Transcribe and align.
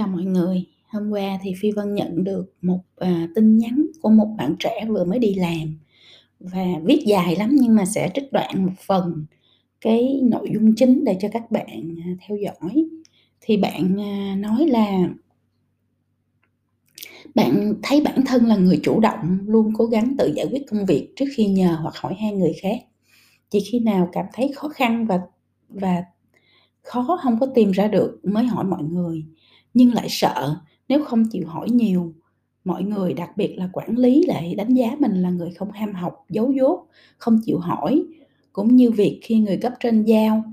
Chào 0.00 0.08
mọi 0.08 0.24
người, 0.24 0.64
hôm 0.88 1.10
qua 1.10 1.38
thì 1.42 1.54
Phi 1.60 1.70
Vân 1.70 1.94
nhận 1.94 2.24
được 2.24 2.54
một, 2.62 2.80
à, 2.96 3.28
tin 3.34 3.58
nhắn 3.58 3.86
của 4.02 4.10
một 4.10 4.34
bạn 4.38 4.54
trẻ 4.58 4.84
vừa 4.88 5.04
mới 5.04 5.18
đi 5.18 5.34
làm 5.34 5.78
và 6.38 6.64
viết 6.84 7.02
dài 7.06 7.36
lắm 7.36 7.56
nhưng 7.60 7.74
mà 7.74 7.84
sẽ 7.84 8.10
trích 8.14 8.32
đoạn 8.32 8.66
một 8.66 8.72
phần 8.86 9.24
cái 9.80 10.20
nội 10.22 10.50
dung 10.54 10.74
chính 10.74 11.04
để 11.04 11.16
cho 11.20 11.28
các 11.32 11.50
bạn, 11.50 11.96
à, 12.04 12.08
theo 12.26 12.38
dõi. 12.38 12.84
Thì 13.40 13.56
bạn, 13.56 14.00
à, 14.00 14.36
nói 14.38 14.66
là 14.66 15.08
bạn 17.34 17.74
thấy 17.82 18.00
bản 18.00 18.24
thân 18.26 18.46
là 18.46 18.56
người 18.56 18.80
chủ 18.82 19.00
động, 19.00 19.38
luôn 19.46 19.72
cố 19.78 19.84
gắng 19.86 20.14
tự 20.18 20.32
giải 20.36 20.46
quyết 20.50 20.62
công 20.70 20.86
việc 20.86 21.12
trước 21.16 21.26
khi 21.34 21.46
nhờ 21.46 21.78
hoặc 21.82 21.94
hỏi 21.96 22.14
han 22.14 22.38
người 22.38 22.52
khác. 22.62 22.78
Chỉ 23.50 23.60
khi 23.60 23.78
nào 23.78 24.08
cảm 24.12 24.26
thấy 24.32 24.52
khó 24.54 24.68
khăn 24.68 25.06
và 25.06 25.20
và 25.68 26.04
khó 26.82 27.18
không 27.22 27.40
có 27.40 27.46
tìm 27.54 27.70
ra 27.70 27.88
được 27.88 28.20
mới 28.22 28.44
hỏi 28.44 28.64
mọi 28.64 28.82
người, 28.82 29.24
nhưng 29.74 29.94
lại 29.94 30.06
sợ 30.10 30.56
nếu 30.88 31.04
không 31.04 31.24
chịu 31.28 31.46
hỏi 31.46 31.70
nhiều, 31.70 32.14
mọi 32.64 32.82
người, 32.84 33.14
đặc 33.14 33.36
biệt 33.36 33.54
là 33.56 33.70
quản 33.72 33.98
lý 33.98 34.24
lại 34.26 34.54
đánh 34.54 34.74
giá 34.74 34.96
mình 34.98 35.22
là 35.22 35.30
người 35.30 35.50
không 35.50 35.70
ham 35.70 35.94
học, 35.94 36.24
giấu 36.28 36.52
dốt, 36.52 36.86
không 37.18 37.40
chịu 37.44 37.58
hỏi. 37.58 38.02
Cũng 38.52 38.76
như 38.76 38.90
việc 38.90 39.20
khi 39.22 39.38
người 39.38 39.56
cấp 39.56 39.72
trên 39.80 40.04
giao 40.04 40.44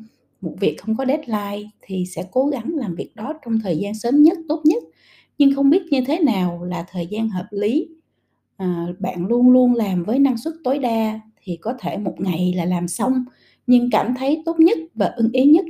một 0.41 0.53
việc 0.59 0.77
không 0.81 0.97
có 0.97 1.05
deadline 1.05 1.69
thì 1.81 2.05
sẽ 2.05 2.23
cố 2.31 2.47
gắng 2.47 2.71
làm 2.75 2.95
việc 2.95 3.15
đó 3.15 3.33
trong 3.45 3.59
thời 3.63 3.77
gian 3.77 3.95
sớm 3.95 4.23
nhất, 4.23 4.37
tốt 4.49 4.61
nhất, 4.65 4.83
nhưng 5.37 5.55
không 5.55 5.69
biết 5.69 5.81
như 5.91 6.01
thế 6.07 6.19
nào 6.19 6.63
là 6.63 6.85
thời 6.91 7.07
gian 7.07 7.29
hợp 7.29 7.47
lý. 7.51 7.87
À, 8.57 8.87
bạn 8.99 9.27
luôn 9.27 9.49
luôn 9.51 9.73
làm 9.73 10.03
với 10.03 10.19
năng 10.19 10.37
suất 10.37 10.53
tối 10.63 10.79
đa 10.79 11.19
thì 11.43 11.57
có 11.61 11.73
thể 11.79 11.97
một 11.97 12.15
ngày 12.19 12.53
là 12.55 12.65
làm 12.65 12.87
xong, 12.87 13.25
nhưng 13.67 13.89
cảm 13.91 14.13
thấy 14.17 14.41
tốt 14.45 14.59
nhất 14.59 14.77
và 14.95 15.05
ưng 15.05 15.31
ý 15.31 15.45
nhất 15.45 15.65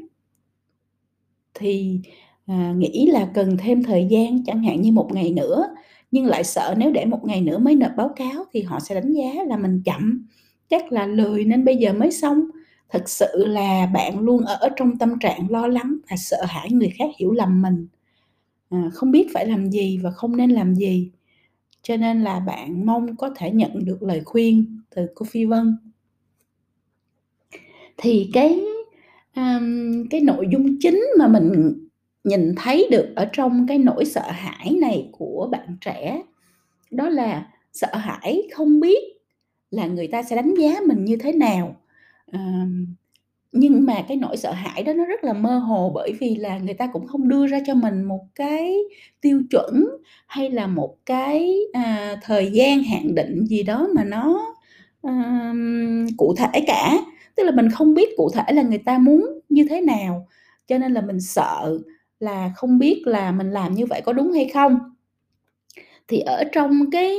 thì, 1.54 2.00
à, 2.48 2.74
nghĩ 2.78 3.08
là 3.12 3.30
cần 3.34 3.58
thêm 3.58 3.84
thời 3.84 4.08
gian, 4.10 4.44
chẳng 4.44 4.64
hạn 4.64 4.82
như 4.82 4.92
một 4.92 5.10
ngày 5.14 5.32
nữa, 5.32 5.68
nhưng 6.12 6.26
lại 6.26 6.44
sợ 6.44 6.76
nếu 6.78 6.92
để 6.92 7.06
một 7.06 7.26
ngày 7.26 7.42
nữa 7.42 7.58
mới 7.58 7.76
nộp 7.76 7.92
báo 7.98 8.10
cáo 8.16 8.46
thì 8.52 8.62
họ 8.62 8.80
sẽ 8.80 8.96
đánh 8.96 9.14
giá 9.14 9.44
là 9.48 9.58
mình 9.58 9.82
chậm, 9.86 10.28
chắc 10.70 10.92
là 10.92 11.08
lười 11.08 11.46
nên 11.46 11.66
bây 11.66 11.76
giờ 11.76 11.94
mới 11.94 12.12
xong. 12.12 12.50
Thực 12.90 13.10
sự 13.10 13.46
là 13.46 13.90
bạn 13.94 14.20
luôn 14.20 14.44
ở 14.46 14.70
trong 14.76 14.98
tâm 14.98 15.20
trạng 15.20 15.52
lo 15.52 15.68
lắng 15.68 15.98
và 16.10 16.16
sợ 16.18 16.38
hãi 16.48 16.72
người 16.72 16.90
khác 16.90 17.10
hiểu 17.18 17.32
lầm 17.32 17.62
mình, 17.62 17.88
à, 18.70 18.90
không 18.94 19.12
biết 19.12 19.28
phải 19.34 19.48
làm 19.48 19.70
gì 19.70 20.00
và 20.04 20.12
không 20.12 20.38
nên 20.38 20.52
làm 20.52 20.76
gì, 20.76 21.12
cho 21.82 21.98
nên 21.98 22.24
là 22.24 22.40
bạn 22.40 22.86
mong 22.86 23.16
có 23.16 23.30
thể 23.36 23.52
nhận 23.52 23.86
được 23.86 24.04
lời 24.04 24.22
khuyên 24.26 24.82
từ 24.96 25.08
cô 25.16 25.26
Phi 25.30 25.46
Vân. 25.46 25.78
Thì 27.98 28.30
cái, 28.34 28.60
um, 29.36 30.08
cái 30.10 30.22
nội 30.22 30.48
dung 30.52 30.78
chính 30.80 31.04
mà 31.20 31.28
mình 31.28 31.74
nhìn 32.28 32.54
thấy 32.58 32.88
được 32.92 33.14
ở 33.16 33.26
trong 33.34 33.68
cái 33.68 33.78
nỗi 33.78 34.06
sợ 34.06 34.32
hãi 34.32 34.78
này 34.82 35.10
của 35.12 35.50
bạn 35.52 35.78
trẻ, 35.82 36.22
đó 36.92 37.10
là 37.10 37.48
sợ 37.74 37.96
hãi 37.96 38.44
không 38.54 38.80
biết 38.80 39.00
là 39.72 39.88
người 39.88 40.08
ta 40.08 40.24
sẽ 40.24 40.36
đánh 40.36 40.54
giá 40.56 40.80
mình 40.88 41.06
như 41.06 41.18
thế 41.18 41.32
nào. 41.34 41.76
à, 42.32 42.66
nhưng 43.52 43.86
mà 43.86 44.06
cái 44.08 44.18
nỗi 44.18 44.38
sợ 44.38 44.52
hãi 44.52 44.84
đó 44.84 44.94
nó 44.94 45.06
rất 45.06 45.24
là 45.24 45.34
mơ 45.34 45.58
hồ 45.60 45.92
bởi 45.96 46.14
vì 46.20 46.36
là 46.36 46.58
người 46.58 46.74
ta 46.74 46.88
cũng 46.94 47.08
không 47.08 47.28
đưa 47.30 47.48
ra 47.48 47.60
cho 47.68 47.74
mình 47.76 48.04
một 48.04 48.22
cái 48.36 48.78
tiêu 49.22 49.42
chuẩn 49.52 49.86
hay 50.28 50.50
là 50.50 50.68
một 50.68 50.96
cái, 51.06 51.60
à, 51.74 52.18
thời 52.24 52.52
gian 52.52 52.84
hạn 52.84 53.16
định 53.16 53.46
gì 53.46 53.64
đó 53.64 53.88
mà 53.96 54.04
nó, 54.04 54.56
à, 55.02 55.54
cụ 56.18 56.36
thể 56.38 56.62
cả. 56.68 56.94
Tức 57.36 57.44
là 57.44 57.52
mình 57.52 57.70
không 57.72 57.94
biết 57.94 58.10
cụ 58.18 58.30
thể 58.34 58.54
là 58.54 58.62
người 58.62 58.78
ta 58.78 58.98
muốn 58.98 59.40
như 59.50 59.66
thế 59.70 59.82
nào, 59.82 60.28
cho 60.68 60.78
nên 60.78 60.94
là 60.94 61.02
mình 61.02 61.20
sợ 61.22 61.80
là 62.20 62.52
không 62.56 62.80
biết 62.80 63.02
là 63.06 63.32
mình 63.32 63.52
làm 63.52 63.74
như 63.76 63.86
vậy 63.86 64.02
có 64.06 64.14
đúng 64.14 64.32
hay 64.34 64.50
không. 64.54 64.80
Thì 66.08 66.20
ở 66.20 66.44
trong 66.52 66.92
cái, 66.92 67.18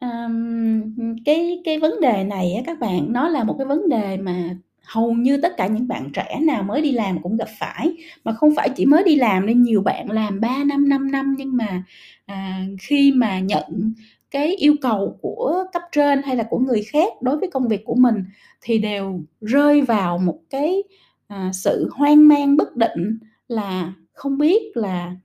um, 0.00 0.82
cái 1.24 1.60
cái 1.64 1.78
vấn 1.78 2.00
đề 2.00 2.24
này 2.24 2.52
á 2.54 2.62
các 2.66 2.78
bạn, 2.80 3.12
nó 3.12 3.28
là 3.28 3.44
một 3.44 3.54
cái 3.58 3.66
vấn 3.66 3.88
đề 3.88 4.16
mà 4.16 4.56
hầu 4.86 5.12
như 5.12 5.36
tất 5.42 5.52
cả 5.56 5.66
những 5.66 5.88
bạn 5.88 6.10
trẻ 6.14 6.40
nào 6.42 6.62
mới 6.62 6.82
đi 6.82 6.92
làm 6.92 7.22
cũng 7.22 7.36
gặp 7.36 7.48
phải, 7.58 7.92
mà 8.24 8.32
không 8.32 8.54
phải 8.56 8.68
chỉ 8.76 8.86
mới 8.86 9.04
đi 9.04 9.16
làm 9.16 9.46
nên 9.46 9.62
nhiều 9.62 9.82
bạn 9.82 10.10
làm 10.10 10.40
3 10.40 10.64
năm, 10.64 10.88
5 10.88 11.10
năm 11.10 11.34
nhưng 11.38 11.56
mà, 11.56 11.84
à, 12.26 12.64
khi 12.82 13.12
mà 13.16 13.40
nhận 13.40 13.94
cái 14.30 14.56
yêu 14.56 14.74
cầu 14.82 15.18
của 15.22 15.64
cấp 15.72 15.82
trên 15.92 16.22
hay 16.22 16.36
là 16.36 16.44
của 16.50 16.58
người 16.58 16.82
khác 16.82 17.12
đối 17.22 17.38
với 17.38 17.50
công 17.50 17.68
việc 17.68 17.84
của 17.84 17.94
mình 17.94 18.24
thì 18.60 18.78
đều 18.78 19.20
rơi 19.40 19.82
vào 19.82 20.18
một 20.18 20.38
cái, 20.50 20.82
à, 21.28 21.50
sự 21.54 21.88
hoang 21.92 22.28
mang 22.28 22.56
bất 22.56 22.76
định 22.76 23.18
là 23.48 23.92
không 24.12 24.38
biết 24.38 24.76
là, 24.76 25.16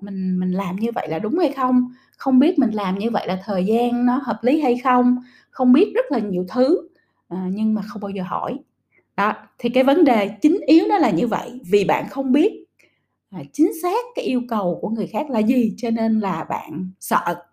mình 0.00 0.40
mình 0.40 0.50
làm 0.52 0.76
như 0.76 0.88
vậy 0.94 1.08
là 1.08 1.18
đúng 1.18 1.38
hay 1.38 1.52
không, 1.52 1.92
không 2.16 2.38
biết 2.38 2.58
mình 2.58 2.70
làm 2.70 2.98
như 2.98 3.10
vậy 3.10 3.26
là 3.26 3.42
thời 3.44 3.66
gian 3.66 4.06
nó 4.06 4.20
hợp 4.24 4.38
lý 4.42 4.60
hay 4.60 4.78
không, 4.84 5.16
không 5.50 5.72
biết 5.72 5.92
rất 5.94 6.04
là 6.12 6.18
nhiều 6.18 6.46
thứ, 6.54 6.88
à, 7.28 7.46
nhưng 7.52 7.74
mà 7.74 7.82
không 7.82 8.02
bao 8.02 8.10
giờ 8.10 8.22
hỏi. 8.26 8.58
Đó, 9.16 9.32
thì 9.58 9.68
cái 9.68 9.84
vấn 9.84 10.04
đề 10.04 10.28
chính 10.42 10.60
yếu 10.66 10.86
nó 10.88 10.98
là 10.98 11.10
như 11.10 11.26
vậy, 11.26 11.60
vì 11.70 11.84
bạn 11.84 12.08
không 12.10 12.32
biết, 12.32 12.64
à, 13.30 13.40
chính 13.52 13.70
xác 13.82 14.04
cái 14.16 14.24
yêu 14.24 14.42
cầu 14.48 14.78
của 14.82 14.88
người 14.88 15.06
khác 15.06 15.30
là 15.30 15.38
gì 15.38 15.74
cho 15.76 15.90
nên 15.90 16.20
là 16.20 16.44
bạn 16.50 16.90
sợ. 17.00 17.44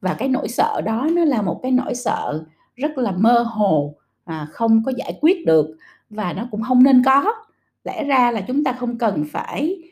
Và 0.00 0.14
cái 0.14 0.28
nỗi 0.28 0.48
sợ 0.48 0.80
đó 0.84 1.08
nó 1.12 1.24
là 1.24 1.42
một 1.42 1.60
cái 1.62 1.72
nỗi 1.72 1.94
sợ 1.94 2.44
rất 2.76 2.98
là 2.98 3.12
mơ 3.12 3.38
hồ, 3.48 3.94
à, 4.24 4.46
không 4.52 4.82
có 4.86 4.92
giải 4.98 5.18
quyết 5.20 5.46
được 5.46 5.76
và 6.10 6.32
nó 6.32 6.48
cũng 6.50 6.62
không 6.62 6.82
nên 6.82 7.02
có. 7.04 7.34
Lẽ 7.84 8.04
ra 8.04 8.30
là 8.30 8.40
chúng 8.40 8.64
ta 8.64 8.72
không 8.72 8.98
cần 8.98 9.24
phải, 9.32 9.82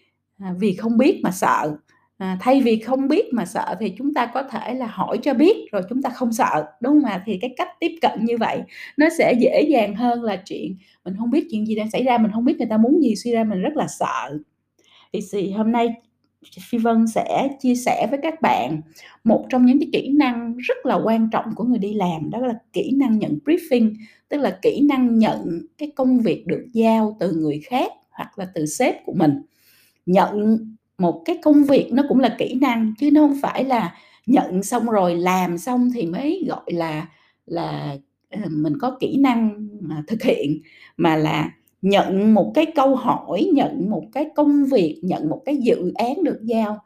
à, 0.40 0.54
vì 0.58 0.74
không 0.74 0.98
biết 0.98 1.20
mà 1.22 1.30
sợ, 1.30 1.76
à, 2.18 2.38
thay 2.40 2.60
vì 2.62 2.78
không 2.80 3.08
biết 3.08 3.24
mà 3.32 3.46
sợ 3.46 3.76
thì 3.80 3.94
chúng 3.98 4.14
ta 4.14 4.26
có 4.34 4.42
thể 4.42 4.74
là 4.74 4.86
hỏi 4.86 5.18
cho 5.22 5.34
biết 5.34 5.56
rồi 5.72 5.82
chúng 5.88 6.02
ta 6.02 6.10
không 6.10 6.32
sợ, 6.32 6.64
đúng 6.80 6.92
không 6.92 7.10
ạ? 7.10 7.22
Thì 7.26 7.38
cái 7.40 7.54
cách 7.56 7.68
tiếp 7.80 7.92
cận 8.00 8.24
như 8.24 8.36
vậy 8.36 8.62
nó 8.96 9.06
sẽ 9.18 9.32
dễ 9.40 9.62
dàng 9.70 9.94
hơn 9.94 10.22
là 10.22 10.36
chuyện 10.44 10.76
mình 11.04 11.14
không 11.18 11.30
biết 11.30 11.46
chuyện 11.50 11.66
gì 11.66 11.74
đang 11.74 11.90
xảy 11.90 12.04
ra, 12.04 12.18
mình 12.18 12.30
không 12.32 12.44
biết 12.44 12.58
người 12.58 12.68
ta 12.70 12.76
muốn 12.76 13.02
gì, 13.02 13.16
suy 13.16 13.32
ra 13.32 13.44
mình 13.44 13.60
rất 13.60 13.76
là 13.76 13.86
sợ. 13.88 14.38
Thì 15.12 15.20
thì 15.32 15.50
hôm 15.50 15.72
nay 15.72 15.88
Phi 16.70 16.78
Vân 16.78 17.06
sẽ 17.06 17.48
chia 17.60 17.74
sẻ 17.74 18.06
với 18.10 18.18
các 18.22 18.40
bạn 18.42 18.80
một 19.24 19.46
trong 19.50 19.66
những 19.66 19.78
cái 19.80 19.88
kỹ 19.92 20.08
năng 20.08 20.56
rất 20.56 20.86
là 20.86 20.94
quan 21.04 21.30
trọng 21.32 21.44
của 21.54 21.64
người 21.64 21.78
đi 21.78 21.94
làm, 21.94 22.30
đó 22.30 22.38
là 22.38 22.54
kỹ 22.72 22.92
năng 22.96 23.18
nhận 23.18 23.38
briefing, 23.44 23.94
tức 24.28 24.38
là 24.38 24.58
kỹ 24.62 24.80
năng 24.88 25.18
nhận 25.18 25.60
cái 25.78 25.92
công 25.96 26.20
việc 26.20 26.46
được 26.46 26.66
giao 26.72 27.16
từ 27.20 27.32
người 27.32 27.60
khác 27.64 27.92
hoặc 28.10 28.38
là 28.38 28.46
từ 28.54 28.66
sếp 28.66 28.94
của 29.06 29.12
mình. 29.12 29.42
Nhận 30.10 30.58
một 30.98 31.22
cái 31.24 31.38
công 31.42 31.64
việc 31.64 31.88
nó 31.92 32.02
cũng 32.08 32.20
là 32.20 32.36
kỹ 32.38 32.54
năng 32.60 32.94
chứ 32.98 33.10
nó 33.12 33.20
không 33.20 33.38
phải 33.42 33.64
là 33.64 33.94
nhận 34.26 34.62
xong 34.62 34.86
rồi 34.86 35.14
làm 35.16 35.58
xong 35.58 35.90
thì 35.94 36.06
mới 36.06 36.44
gọi 36.48 36.72
là 36.72 37.08
là, 37.46 37.96
ờ, 38.30 38.38
mình 38.50 38.72
có 38.80 38.96
kỹ 39.00 39.16
năng 39.18 39.68
mà 39.80 40.02
thực 40.08 40.22
hiện, 40.22 40.60
mà 40.96 41.16
là 41.16 41.50
nhận 41.82 42.34
một 42.34 42.52
cái 42.54 42.66
câu 42.74 42.96
hỏi, 42.96 43.50
nhận 43.54 43.90
một 43.90 44.04
cái 44.12 44.26
công 44.36 44.64
việc, 44.64 45.00
nhận 45.02 45.28
một 45.28 45.42
cái 45.44 45.56
dự 45.56 45.92
án 45.94 46.24
được 46.24 46.40
giao, 46.44 46.78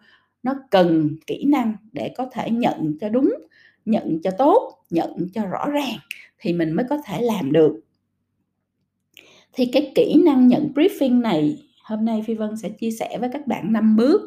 nó 0.43 0.55
cần 0.71 1.17
kỹ 1.27 1.45
năng 1.49 1.75
để 1.93 2.15
có 2.17 2.27
thể 2.33 2.51
nhận 2.51 2.99
cho 3.01 3.09
đúng, 3.09 3.35
nhận 3.85 4.21
cho 4.25 4.31
tốt, 4.39 4.73
nhận 4.91 5.29
cho 5.35 5.47
rõ 5.47 5.67
ràng 5.71 5.97
thì 6.39 6.53
mình 6.53 6.73
mới 6.73 6.87
có 6.91 6.99
thể 7.07 7.23
làm 7.23 7.53
được. 7.53 7.81
Thì 9.53 9.67
cái 9.67 9.93
kỹ 9.95 10.15
năng 10.25 10.49
nhận 10.49 10.73
briefing 10.75 11.21
này 11.21 11.59
hôm 11.85 12.05
nay 12.05 12.23
Phi 12.27 12.35
Vân 12.35 12.57
sẽ 12.57 12.69
chia 12.69 12.91
sẻ 12.91 13.19
với 13.21 13.29
các 13.33 13.47
bạn 13.47 13.73
năm 13.73 13.97
bước. 13.97 14.21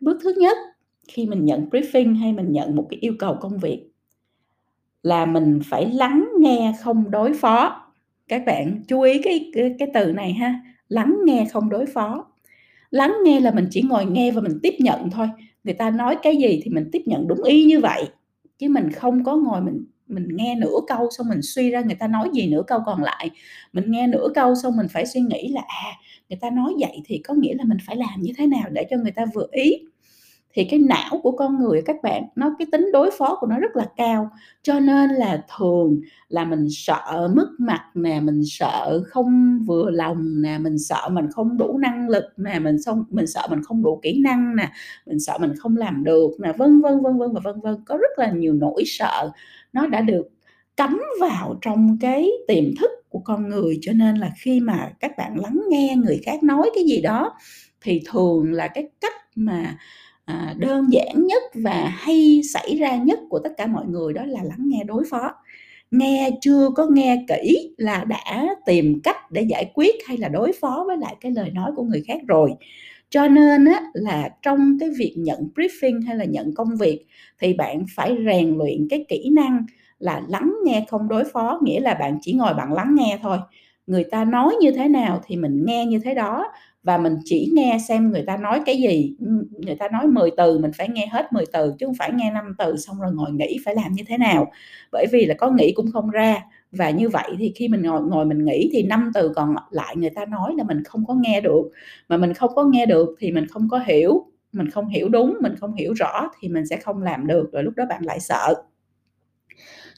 Bước 0.00 0.18
thứ 0.22 0.34
nhất, 0.36 0.56
khi 1.08 1.26
mình 1.26 1.44
nhận 1.44 1.68
briefing 1.70 2.16
hay 2.16 2.32
mình 2.32 2.52
nhận 2.52 2.76
một 2.76 2.86
cái 2.90 2.98
yêu 3.00 3.14
cầu 3.18 3.36
công 3.40 3.58
việc 3.58 3.88
là 5.02 5.26
mình 5.26 5.60
phải 5.64 5.86
lắng 5.86 6.28
nghe 6.38 6.72
không 6.80 7.10
đối 7.10 7.32
phó. 7.32 7.86
Các 8.28 8.42
bạn 8.46 8.82
chú 8.88 9.00
ý 9.00 9.22
cái 9.22 9.50
cái 9.54 9.74
cái 9.78 9.88
từ 9.94 10.12
này 10.12 10.32
ha, 10.32 10.60
lắng 10.88 11.16
nghe 11.24 11.46
không 11.52 11.68
đối 11.68 11.86
phó. 11.86 12.26
Lắng 12.90 13.14
nghe 13.24 13.40
là 13.40 13.50
mình 13.50 13.66
chỉ 13.70 13.82
ngồi 13.82 14.04
nghe 14.04 14.30
và 14.30 14.40
mình 14.40 14.58
tiếp 14.62 14.74
nhận 14.78 15.10
thôi, 15.10 15.28
người 15.64 15.74
ta 15.74 15.90
nói 15.90 16.16
cái 16.22 16.36
gì 16.36 16.60
thì 16.64 16.70
mình 16.70 16.88
tiếp 16.92 17.02
nhận 17.06 17.28
đúng 17.28 17.42
y 17.42 17.64
như 17.64 17.80
vậy, 17.80 18.04
chứ 18.58 18.68
mình 18.68 18.90
không 18.92 19.24
có 19.24 19.36
ngồi 19.36 19.60
mình 19.60 19.84
mình 20.12 20.28
nghe 20.30 20.54
nửa 20.54 20.76
câu 20.88 21.08
xong 21.10 21.28
mình 21.28 21.42
suy 21.42 21.70
ra 21.70 21.80
người 21.80 21.94
ta 21.94 22.06
nói 22.06 22.28
gì 22.34 22.48
nửa 22.50 22.62
câu 22.66 22.80
còn 22.86 23.02
lại. 23.02 23.30
Mình 23.72 23.90
nghe 23.90 24.06
nửa 24.06 24.28
câu 24.34 24.54
xong 24.54 24.76
mình 24.76 24.86
phải 24.88 25.06
suy 25.06 25.20
nghĩ 25.20 25.48
là, 25.48 25.62
à, 25.68 25.92
người 26.32 26.38
ta 26.40 26.50
nói 26.50 26.74
vậy 26.80 27.02
thì 27.04 27.18
có 27.18 27.34
nghĩa 27.34 27.54
là 27.54 27.64
mình 27.64 27.78
phải 27.86 27.96
làm 27.96 28.20
như 28.20 28.32
thế 28.36 28.46
nào 28.46 28.68
để 28.72 28.86
cho 28.90 28.96
người 28.96 29.12
ta 29.12 29.24
vừa 29.34 29.46
ý. 29.50 29.86
Thì 30.54 30.64
cái 30.64 30.78
não 30.78 31.20
của 31.22 31.32
con 31.32 31.58
người 31.58 31.82
các 31.86 31.96
bạn, 32.02 32.24
nó 32.36 32.54
cái 32.58 32.66
tính 32.72 32.92
đối 32.92 33.10
phó 33.18 33.36
của 33.40 33.46
nó 33.46 33.58
rất 33.58 33.76
là 33.76 33.86
cao, 33.96 34.30
cho 34.62 34.80
nên 34.80 35.10
là 35.10 35.44
thường 35.58 36.00
là 36.28 36.44
mình 36.44 36.66
sợ 36.70 37.30
mất 37.36 37.48
mặt 37.58 37.80
nè, 37.94 38.20
mình 38.20 38.42
sợ 38.44 39.02
không 39.06 39.58
vừa 39.66 39.90
lòng 39.90 40.42
nè, 40.42 40.58
mình 40.58 40.78
sợ 40.78 41.08
mình 41.12 41.30
không 41.30 41.58
đủ 41.58 41.78
năng 41.78 42.08
lực 42.08 42.24
nè, 42.36 42.58
mình 42.58 42.82
xong 42.82 43.04
mình 43.10 43.26
sợ 43.26 43.46
mình 43.50 43.62
không 43.62 43.82
đủ 43.82 44.00
kỹ 44.02 44.20
năng 44.24 44.56
nè, 44.56 44.70
mình 45.06 45.20
sợ 45.20 45.38
mình 45.40 45.52
không 45.58 45.76
làm 45.76 46.04
được 46.04 46.30
nè, 46.40 46.52
vân 46.58 46.80
vân, 46.80 47.00
vân 47.02 47.18
vân 47.18 47.32
và 47.32 47.40
vân 47.44 47.60
vân. 47.60 47.76
Có 47.86 47.96
rất 47.96 48.18
là 48.18 48.30
nhiều 48.32 48.52
nỗi 48.52 48.82
sợ 48.86 49.30
nó 49.72 49.86
đã 49.86 50.00
được 50.00 50.28
cắm 50.76 51.02
vào 51.20 51.58
trong 51.62 51.96
cái 52.00 52.30
tiềm 52.48 52.64
thức 52.80 52.90
của 53.08 53.18
con 53.18 53.48
người, 53.48 53.78
cho 53.82 53.92
nên 53.92 54.16
là 54.16 54.30
khi 54.38 54.60
mà 54.60 54.90
các 55.00 55.12
bạn 55.18 55.40
lắng 55.40 55.60
nghe 55.68 55.96
người 55.96 56.20
khác 56.24 56.42
nói 56.42 56.70
cái 56.74 56.84
gì 56.84 57.00
đó 57.00 57.32
thì 57.80 58.02
thường 58.10 58.52
là 58.52 58.68
cái 58.68 58.88
cách 59.00 59.14
mà 59.34 59.78
à, 60.24 60.54
đơn 60.58 60.86
giản 60.92 61.26
nhất 61.26 61.42
và 61.54 61.94
hay 61.98 62.40
xảy 62.54 62.76
ra 62.76 62.96
nhất 62.96 63.18
của 63.28 63.38
tất 63.38 63.50
cả 63.56 63.66
mọi 63.66 63.86
người 63.86 64.12
đó 64.12 64.24
là 64.24 64.42
lắng 64.42 64.64
nghe 64.66 64.84
đối 64.84 65.04
phó. 65.10 65.34
Nghe 65.90 66.30
chưa 66.40 66.70
có 66.76 66.86
nghe 66.90 67.24
kỹ 67.28 67.74
là 67.76 68.04
đã 68.04 68.46
tìm 68.66 69.00
cách 69.04 69.30
để 69.30 69.42
giải 69.42 69.70
quyết 69.74 69.94
hay 70.06 70.16
là 70.18 70.28
đối 70.28 70.52
phó 70.60 70.84
với 70.86 70.96
lại 70.96 71.16
cái 71.20 71.32
lời 71.32 71.50
nói 71.50 71.72
của 71.76 71.82
người 71.82 72.02
khác 72.06 72.20
rồi. 72.26 72.50
Cho 73.10 73.28
nên 73.28 73.64
á, 73.64 73.82
là 73.94 74.28
trong 74.42 74.78
cái 74.80 74.90
việc 74.98 75.14
nhận 75.16 75.48
briefing 75.54 76.06
hay 76.06 76.16
là 76.16 76.24
nhận 76.24 76.54
công 76.54 76.76
việc 76.76 77.04
thì 77.40 77.52
bạn 77.52 77.84
phải 77.96 78.16
rèn 78.26 78.58
luyện 78.58 78.88
cái 78.90 79.04
kỹ 79.08 79.30
năng 79.32 79.66
là 80.02 80.22
lắng 80.28 80.54
nghe 80.64 80.86
không 80.90 81.08
đối 81.08 81.24
phó, 81.24 81.60
nghĩa 81.64 81.80
là 81.80 81.94
bạn 81.94 82.18
chỉ 82.22 82.32
ngồi 82.34 82.54
bạn 82.54 82.72
lắng 82.72 82.94
nghe 82.98 83.18
thôi. 83.22 83.38
Người 83.86 84.04
ta 84.04 84.24
nói 84.24 84.54
như 84.60 84.72
thế 84.72 84.88
nào 84.88 85.20
thì 85.26 85.36
mình 85.36 85.64
nghe 85.66 85.86
như 85.86 85.98
thế 86.04 86.14
đó, 86.14 86.44
và 86.84 86.98
mình 86.98 87.16
chỉ 87.24 87.50
nghe 87.54 87.78
xem 87.88 88.12
người 88.12 88.24
ta 88.26 88.36
nói 88.36 88.60
cái 88.66 88.76
gì. 88.78 89.16
Người 89.66 89.76
ta 89.76 89.88
nói 89.92 90.06
10 90.06 90.30
từ, 90.36 90.58
mình 90.58 90.70
phải 90.78 90.88
nghe 90.88 91.06
hết 91.06 91.32
10 91.32 91.44
từ, 91.52 91.74
chứ 91.78 91.86
không 91.86 91.94
phải 91.98 92.12
nghe 92.14 92.30
5 92.30 92.44
từ 92.58 92.76
xong 92.76 93.00
rồi 93.00 93.12
ngồi 93.14 93.32
nghĩ 93.32 93.58
phải 93.64 93.74
làm 93.74 93.92
như 93.92 94.04
thế 94.08 94.18
nào. 94.18 94.52
Bởi 94.92 95.06
vì 95.12 95.26
là 95.26 95.34
có 95.38 95.50
nghĩ 95.50 95.72
cũng 95.76 95.92
không 95.92 96.10
ra, 96.10 96.36
và 96.72 96.90
như 96.90 97.08
vậy 97.08 97.30
thì 97.38 97.52
khi 97.56 97.68
mình 97.68 97.82
ngồi 97.82 98.02
ngồi 98.02 98.24
mình 98.26 98.44
nghĩ 98.44 98.70
thì 98.72 98.82
năm 98.82 99.10
từ 99.14 99.28
còn 99.36 99.54
lại 99.70 99.96
người 99.96 100.10
ta 100.10 100.26
nói 100.26 100.54
là 100.58 100.64
mình 100.64 100.84
không 100.84 101.06
có 101.06 101.14
nghe 101.14 101.40
được. 101.40 101.62
Mà 102.08 102.16
mình 102.16 102.34
không 102.34 102.50
có 102.54 102.64
nghe 102.64 102.86
được 102.86 103.08
thì 103.20 103.30
mình 103.32 103.46
không 103.48 103.68
có 103.70 103.80
hiểu. 103.86 104.26
Mình 104.52 104.70
không 104.70 104.88
hiểu 104.88 105.08
đúng, 105.08 105.36
mình 105.42 105.54
không 105.60 105.74
hiểu 105.74 105.92
rõ 105.94 106.30
thì 106.40 106.48
mình 106.48 106.66
sẽ 106.66 106.76
không 106.76 107.02
làm 107.02 107.26
được, 107.26 107.50
rồi 107.52 107.62
lúc 107.62 107.74
đó 107.76 107.84
bạn 107.88 108.04
lại 108.04 108.20
sợ 108.20 108.54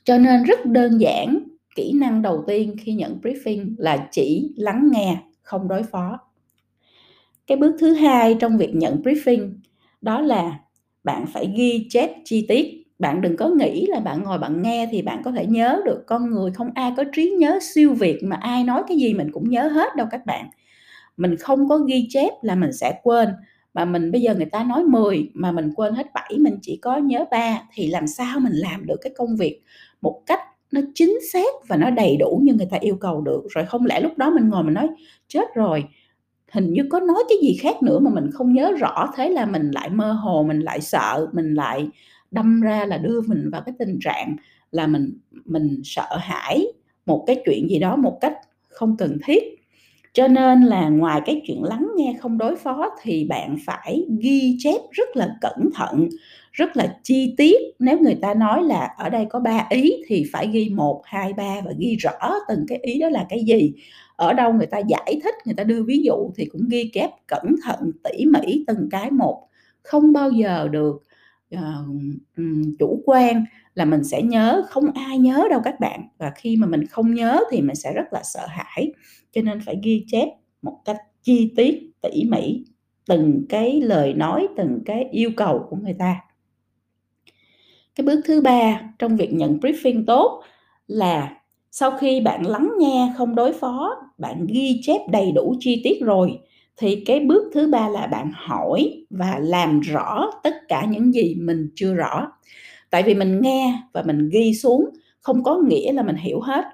cho 0.04 0.18
nên 0.18 0.42
rất 0.42 0.66
đơn 0.66 1.00
giản, 1.00 1.38
kỹ 1.76 1.92
năng 1.92 2.22
đầu 2.22 2.44
tiên 2.46 2.76
khi 2.80 2.92
nhận 2.92 3.18
briefing 3.22 3.74
là 3.78 4.08
chỉ 4.10 4.52
lắng 4.56 4.88
nghe, 4.92 5.16
không 5.42 5.68
đối 5.68 5.82
phó. 5.82 6.18
Cái 7.46 7.56
bước 7.56 7.76
thứ 7.78 7.94
hai 7.94 8.36
trong 8.40 8.58
việc 8.58 8.74
nhận 8.74 9.02
briefing, 9.02 9.50
đó 10.00 10.20
là 10.20 10.58
bạn 11.04 11.26
phải 11.26 11.52
ghi 11.56 11.86
chép 11.90 12.10
chi 12.24 12.46
tiết. 12.48 12.84
Bạn 12.98 13.20
đừng 13.20 13.36
có 13.36 13.48
nghĩ 13.48 13.86
là 13.86 14.00
bạn 14.00 14.22
ngồi 14.22 14.38
bạn 14.38 14.62
nghe 14.62 14.88
thì 14.90 15.02
bạn 15.02 15.22
có 15.24 15.30
thể 15.30 15.46
nhớ 15.46 15.82
được. 15.84 16.04
Con 16.06 16.30
người 16.30 16.50
không 16.50 16.70
ai 16.74 16.92
có 16.96 17.04
trí 17.12 17.30
nhớ 17.30 17.58
siêu 17.62 17.94
việt 17.94 18.18
mà 18.22 18.36
ai 18.36 18.64
nói 18.64 18.82
cái 18.88 18.96
gì 18.96 19.14
mình 19.14 19.32
cũng 19.32 19.50
nhớ 19.50 19.68
hết 19.68 19.96
đâu 19.96 20.06
các 20.10 20.26
bạn. 20.26 20.46
Mình 21.16 21.36
không 21.36 21.68
có 21.68 21.78
ghi 21.78 22.06
chép 22.10 22.32
là 22.42 22.54
mình 22.54 22.72
sẽ 22.72 23.00
quên. 23.02 23.28
Mà 23.74 23.84
mình 23.84 24.12
bây 24.12 24.20
giờ 24.20 24.34
người 24.34 24.46
ta 24.46 24.64
nói 24.64 24.84
10 24.84 25.30
mà 25.34 25.52
mình 25.52 25.72
quên 25.76 25.94
hết 25.94 26.06
7 26.14 26.36
mình 26.40 26.58
chỉ 26.62 26.78
có 26.82 26.96
nhớ 26.96 27.24
ba 27.30 27.62
thì 27.74 27.86
làm 27.86 28.06
sao 28.06 28.40
mình 28.40 28.52
làm 28.52 28.86
được 28.86 28.96
cái 29.02 29.12
công 29.16 29.36
việc 29.36 29.62
một 30.04 30.22
cách 30.26 30.40
nó 30.72 30.80
chính 30.94 31.18
xác 31.32 31.68
và 31.68 31.76
nó 31.76 31.90
đầy 31.90 32.16
đủ 32.16 32.40
như 32.42 32.54
người 32.54 32.68
ta 32.70 32.76
yêu 32.80 32.96
cầu 32.96 33.20
được. 33.20 33.42
Rồi 33.50 33.64
không 33.64 33.86
lẽ 33.86 34.00
lúc 34.00 34.18
đó 34.18 34.30
mình 34.30 34.48
ngồi 34.48 34.62
mình 34.62 34.74
nói, 34.74 34.88
chết 35.28 35.54
rồi, 35.54 35.84
hình 36.52 36.72
như 36.72 36.82
có 36.90 37.00
nói 37.00 37.24
cái 37.28 37.38
gì 37.42 37.56
khác 37.60 37.82
nữa 37.82 37.98
mà 37.98 38.10
mình 38.10 38.30
không 38.32 38.52
nhớ 38.52 38.72
rõ. 38.78 39.12
Thế 39.16 39.30
là 39.30 39.46
mình 39.46 39.70
lại 39.70 39.90
mơ 39.90 40.12
hồ, 40.12 40.44
mình 40.48 40.60
lại 40.60 40.80
sợ, 40.80 41.26
mình 41.32 41.54
lại 41.54 41.88
đâm 42.30 42.60
ra 42.60 42.84
là 42.84 42.98
đưa 42.98 43.20
mình 43.20 43.50
vào 43.52 43.62
cái 43.66 43.74
tình 43.78 43.98
trạng 44.00 44.36
là 44.70 44.86
mình 44.86 45.18
mình 45.44 45.80
sợ 45.84 46.16
hãi 46.20 46.66
một 47.06 47.24
cái 47.26 47.42
chuyện 47.46 47.70
gì 47.70 47.78
đó 47.78 47.96
một 47.96 48.18
cách 48.20 48.34
không 48.68 48.96
cần 48.96 49.18
thiết. 49.24 49.42
Cho 50.12 50.28
nên 50.28 50.62
là 50.62 50.88
ngoài 50.88 51.20
cái 51.26 51.42
chuyện 51.46 51.62
lắng 51.62 51.88
nghe 51.96 52.14
không 52.20 52.38
đối 52.38 52.56
phó 52.56 52.90
thì 53.02 53.24
bạn 53.24 53.56
phải 53.66 54.06
ghi 54.20 54.56
chép 54.58 54.80
rất 54.90 55.16
là 55.16 55.36
cẩn 55.40 55.70
thận 55.74 56.08
rất 56.54 56.76
là 56.76 56.98
chi 57.02 57.34
tiết. 57.36 57.56
Nếu 57.78 57.98
người 57.98 58.18
ta 58.22 58.34
nói 58.34 58.62
là 58.62 58.94
ở 58.98 59.08
đây 59.08 59.26
có 59.30 59.40
ba 59.40 59.66
ý 59.70 59.92
thì 60.06 60.24
phải 60.32 60.48
ghi 60.52 60.68
một 60.68 61.02
hai 61.04 61.32
ba 61.32 61.60
và 61.64 61.72
ghi 61.78 61.96
rõ 61.96 62.34
từng 62.48 62.64
cái 62.68 62.78
ý 62.82 62.98
đó 62.98 63.08
là 63.08 63.26
cái 63.28 63.44
gì. 63.44 63.72
Ở 64.16 64.32
đâu 64.32 64.52
người 64.52 64.66
ta 64.66 64.78
giải 64.78 65.20
thích 65.24 65.34
người 65.44 65.54
ta 65.54 65.64
đưa 65.64 65.82
ví 65.82 66.02
dụ 66.02 66.30
thì 66.36 66.44
cũng 66.44 66.68
ghi 66.68 66.90
chép 66.92 67.10
cẩn 67.26 67.56
thận 67.64 67.90
tỉ 68.04 68.24
mỉ 68.26 68.64
từng 68.66 68.88
cái 68.90 69.10
một. 69.10 69.48
Không 69.82 70.12
bao 70.12 70.30
giờ 70.30 70.68
được 70.68 71.02
uh, 71.54 71.60
chủ 72.78 73.02
quan 73.06 73.44
là 73.74 73.84
mình 73.84 74.04
sẽ 74.04 74.22
nhớ 74.22 74.62
không 74.68 74.92
ai 74.92 75.18
nhớ 75.18 75.44
đâu 75.50 75.60
các 75.64 75.80
bạn. 75.80 76.08
Và 76.18 76.32
khi 76.36 76.56
mà 76.56 76.66
mình 76.66 76.86
không 76.86 77.14
nhớ 77.14 77.40
thì 77.50 77.60
mình 77.60 77.76
sẽ 77.76 77.92
rất 77.92 78.12
là 78.12 78.22
sợ 78.24 78.46
hãi. 78.48 78.92
Cho 79.32 79.42
nên 79.42 79.60
phải 79.60 79.76
ghi 79.82 80.04
chép 80.06 80.28
một 80.62 80.78
cách 80.84 80.98
chi 81.22 81.52
tiết 81.56 81.90
tỉ 82.02 82.24
mỉ 82.24 82.64
từng 83.06 83.44
cái 83.48 83.80
lời 83.80 84.14
nói 84.14 84.48
từng 84.56 84.78
cái 84.86 85.08
yêu 85.10 85.30
cầu 85.36 85.66
của 85.70 85.76
người 85.76 85.94
ta 85.98 86.20
cái 87.94 88.04
bước 88.06 88.20
thứ 88.24 88.40
ba 88.40 88.80
trong 88.98 89.16
việc 89.16 89.32
nhận 89.32 89.58
briefing 89.58 90.04
tốt 90.06 90.42
là 90.86 91.36
sau 91.70 91.90
khi 91.90 92.20
bạn 92.20 92.46
lắng 92.46 92.72
nghe 92.78 93.12
không 93.16 93.34
đối 93.34 93.52
phó, 93.52 93.96
bạn 94.18 94.46
ghi 94.46 94.80
chép 94.82 95.00
đầy 95.10 95.32
đủ 95.32 95.54
chi 95.60 95.80
tiết 95.84 95.98
rồi, 96.02 96.38
thì 96.76 97.02
cái 97.06 97.20
bước 97.20 97.50
thứ 97.54 97.66
ba 97.66 97.88
là 97.88 98.06
bạn 98.06 98.32
hỏi 98.34 99.06
và 99.10 99.38
làm 99.40 99.80
rõ 99.80 100.30
tất 100.42 100.54
cả 100.68 100.86
những 100.90 101.12
gì 101.12 101.34
mình 101.38 101.70
chưa 101.74 101.94
rõ. 101.94 102.32
Tại 102.90 103.02
vì 103.02 103.14
mình 103.14 103.40
nghe 103.40 103.82
và 103.92 104.02
mình 104.06 104.28
ghi 104.32 104.54
xuống 104.54 104.90
không 105.20 105.42
có 105.44 105.56
nghĩa 105.68 105.92
là 105.92 106.02
mình 106.02 106.16
hiểu 106.16 106.40
hết. 106.40 106.64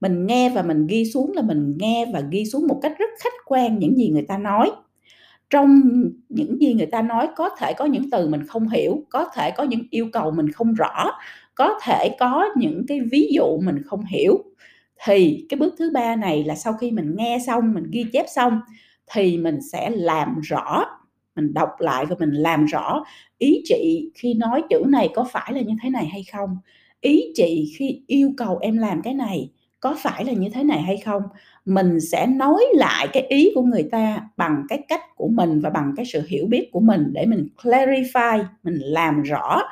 Mình 0.00 0.26
nghe 0.26 0.50
và 0.50 0.62
mình 0.62 0.86
ghi 0.86 1.04
xuống 1.04 1.32
là 1.34 1.42
mình 1.42 1.76
nghe 1.78 2.06
và 2.12 2.20
ghi 2.30 2.44
xuống 2.44 2.66
một 2.66 2.78
cách 2.82 2.92
rất 2.98 3.10
khách 3.20 3.34
quan 3.46 3.78
những 3.78 3.96
gì 3.96 4.08
người 4.08 4.24
ta 4.28 4.38
nói 4.38 4.70
trong 5.50 5.80
những 6.28 6.58
gì 6.60 6.74
người 6.74 6.86
ta 6.86 7.02
nói, 7.02 7.28
có 7.36 7.50
thể 7.58 7.72
có 7.78 7.84
những 7.84 8.10
từ 8.10 8.28
mình 8.28 8.46
không 8.46 8.68
hiểu, 8.68 9.04
có 9.10 9.24
thể 9.34 9.50
có 9.50 9.64
những 9.64 9.82
yêu 9.90 10.08
cầu 10.12 10.30
mình 10.30 10.52
không 10.52 10.74
rõ, 10.74 11.12
có 11.54 11.80
thể 11.84 12.16
có 12.20 12.48
những 12.56 12.84
cái 12.88 13.00
ví 13.12 13.30
dụ 13.34 13.60
mình 13.64 13.82
không 13.86 14.04
hiểu. 14.04 14.38
Thì 15.06 15.46
cái 15.48 15.58
bước 15.58 15.74
thứ 15.78 15.90
ba 15.94 16.16
này 16.16 16.44
là 16.44 16.54
sau 16.54 16.72
khi 16.72 16.90
mình 16.90 17.14
nghe 17.16 17.38
xong, 17.46 17.74
mình 17.74 17.84
ghi 17.92 18.04
chép 18.12 18.26
xong, 18.36 18.60
thì 19.12 19.38
mình 19.38 19.58
sẽ 19.72 19.90
làm 19.90 20.40
rõ, 20.42 20.84
mình 21.36 21.54
đọc 21.54 21.68
lại 21.78 22.06
và 22.06 22.16
mình 22.18 22.30
làm 22.32 22.64
rõ 22.66 23.04
ý 23.38 23.62
chị 23.64 24.10
khi 24.14 24.34
nói 24.34 24.62
chữ 24.70 24.84
này 24.88 25.08
có 25.14 25.24
phải 25.32 25.52
là 25.54 25.60
như 25.60 25.74
thế 25.82 25.90
này 25.90 26.06
hay 26.06 26.24
không, 26.32 26.58
ý 27.00 27.22
chị 27.34 27.72
khi 27.78 28.02
yêu 28.06 28.32
cầu 28.36 28.58
em 28.62 28.78
làm 28.78 29.02
cái 29.02 29.14
này 29.14 29.50
có 29.80 29.96
phải 30.02 30.24
là 30.24 30.32
như 30.32 30.48
thế 30.54 30.64
này 30.64 30.82
hay 30.82 30.96
không? 31.04 31.22
Mình 31.64 32.00
sẽ 32.00 32.26
nói 32.26 32.64
lại 32.74 33.08
cái 33.12 33.22
ý 33.22 33.52
của 33.54 33.62
người 33.62 33.88
ta 33.92 34.28
bằng 34.36 34.64
cái 34.68 34.78
cách 34.88 35.00
của 35.16 35.28
mình 35.28 35.60
và 35.60 35.70
bằng 35.70 35.92
cái 35.96 36.06
sự 36.06 36.22
hiểu 36.28 36.46
biết 36.46 36.68
của 36.72 36.80
mình 36.80 37.12
để 37.12 37.26
mình 37.26 37.48
clarify, 37.62 38.44
mình 38.62 38.74
làm 38.78 39.22
rõ 39.22 39.62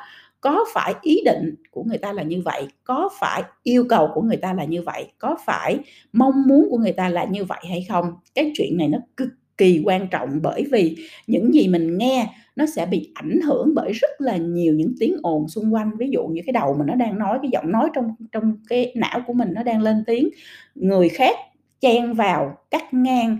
có 0.41 0.65
phải 0.73 0.93
ý 1.01 1.21
định 1.25 1.55
của 1.71 1.83
người 1.83 1.97
ta 1.97 2.13
là 2.13 2.23
như 2.23 2.41
vậy, 2.45 2.67
có 2.83 3.09
phải 3.19 3.43
yêu 3.63 3.85
cầu 3.89 4.09
của 4.13 4.21
người 4.21 4.37
ta 4.37 4.53
là 4.53 4.63
như 4.63 4.81
vậy, 4.81 5.07
có 5.17 5.37
phải 5.45 5.79
mong 6.13 6.47
muốn 6.47 6.67
của 6.69 6.77
người 6.77 6.91
ta 6.91 7.09
là 7.09 7.25
như 7.25 7.45
vậy 7.45 7.59
hay 7.69 7.85
không. 7.89 8.05
Cái 8.35 8.51
chuyện 8.55 8.77
này 8.77 8.87
nó 8.87 8.97
cực 9.17 9.29
kỳ 9.59 9.81
quan 9.85 10.07
trọng 10.07 10.29
bởi 10.41 10.65
vì 10.71 10.95
những 11.27 11.53
gì 11.53 11.67
mình 11.67 11.97
nghe 11.97 12.27
nó 12.55 12.65
sẽ 12.65 12.85
bị 12.85 13.11
ảnh 13.13 13.39
hưởng 13.41 13.75
bởi 13.75 13.91
rất 13.91 14.21
là 14.21 14.37
nhiều 14.37 14.73
những 14.73 14.93
tiếng 14.99 15.15
ồn 15.21 15.47
xung 15.47 15.73
quanh. 15.73 15.91
Ví 15.97 16.09
dụ 16.09 16.27
như 16.27 16.41
cái 16.45 16.53
đầu 16.53 16.75
mình 16.77 16.87
nó 16.87 16.95
đang 16.95 17.19
nói 17.19 17.39
cái 17.41 17.51
giọng 17.51 17.71
nói 17.71 17.89
trong 17.93 18.15
trong 18.31 18.57
cái 18.69 18.93
não 18.95 19.21
của 19.27 19.33
mình 19.33 19.49
nó 19.53 19.63
đang 19.63 19.81
lên 19.81 20.03
tiếng. 20.07 20.29
Người 20.75 21.09
khác 21.09 21.35
chen 21.81 22.13
vào 22.13 22.57
cắt 22.71 22.93
ngang 22.93 23.39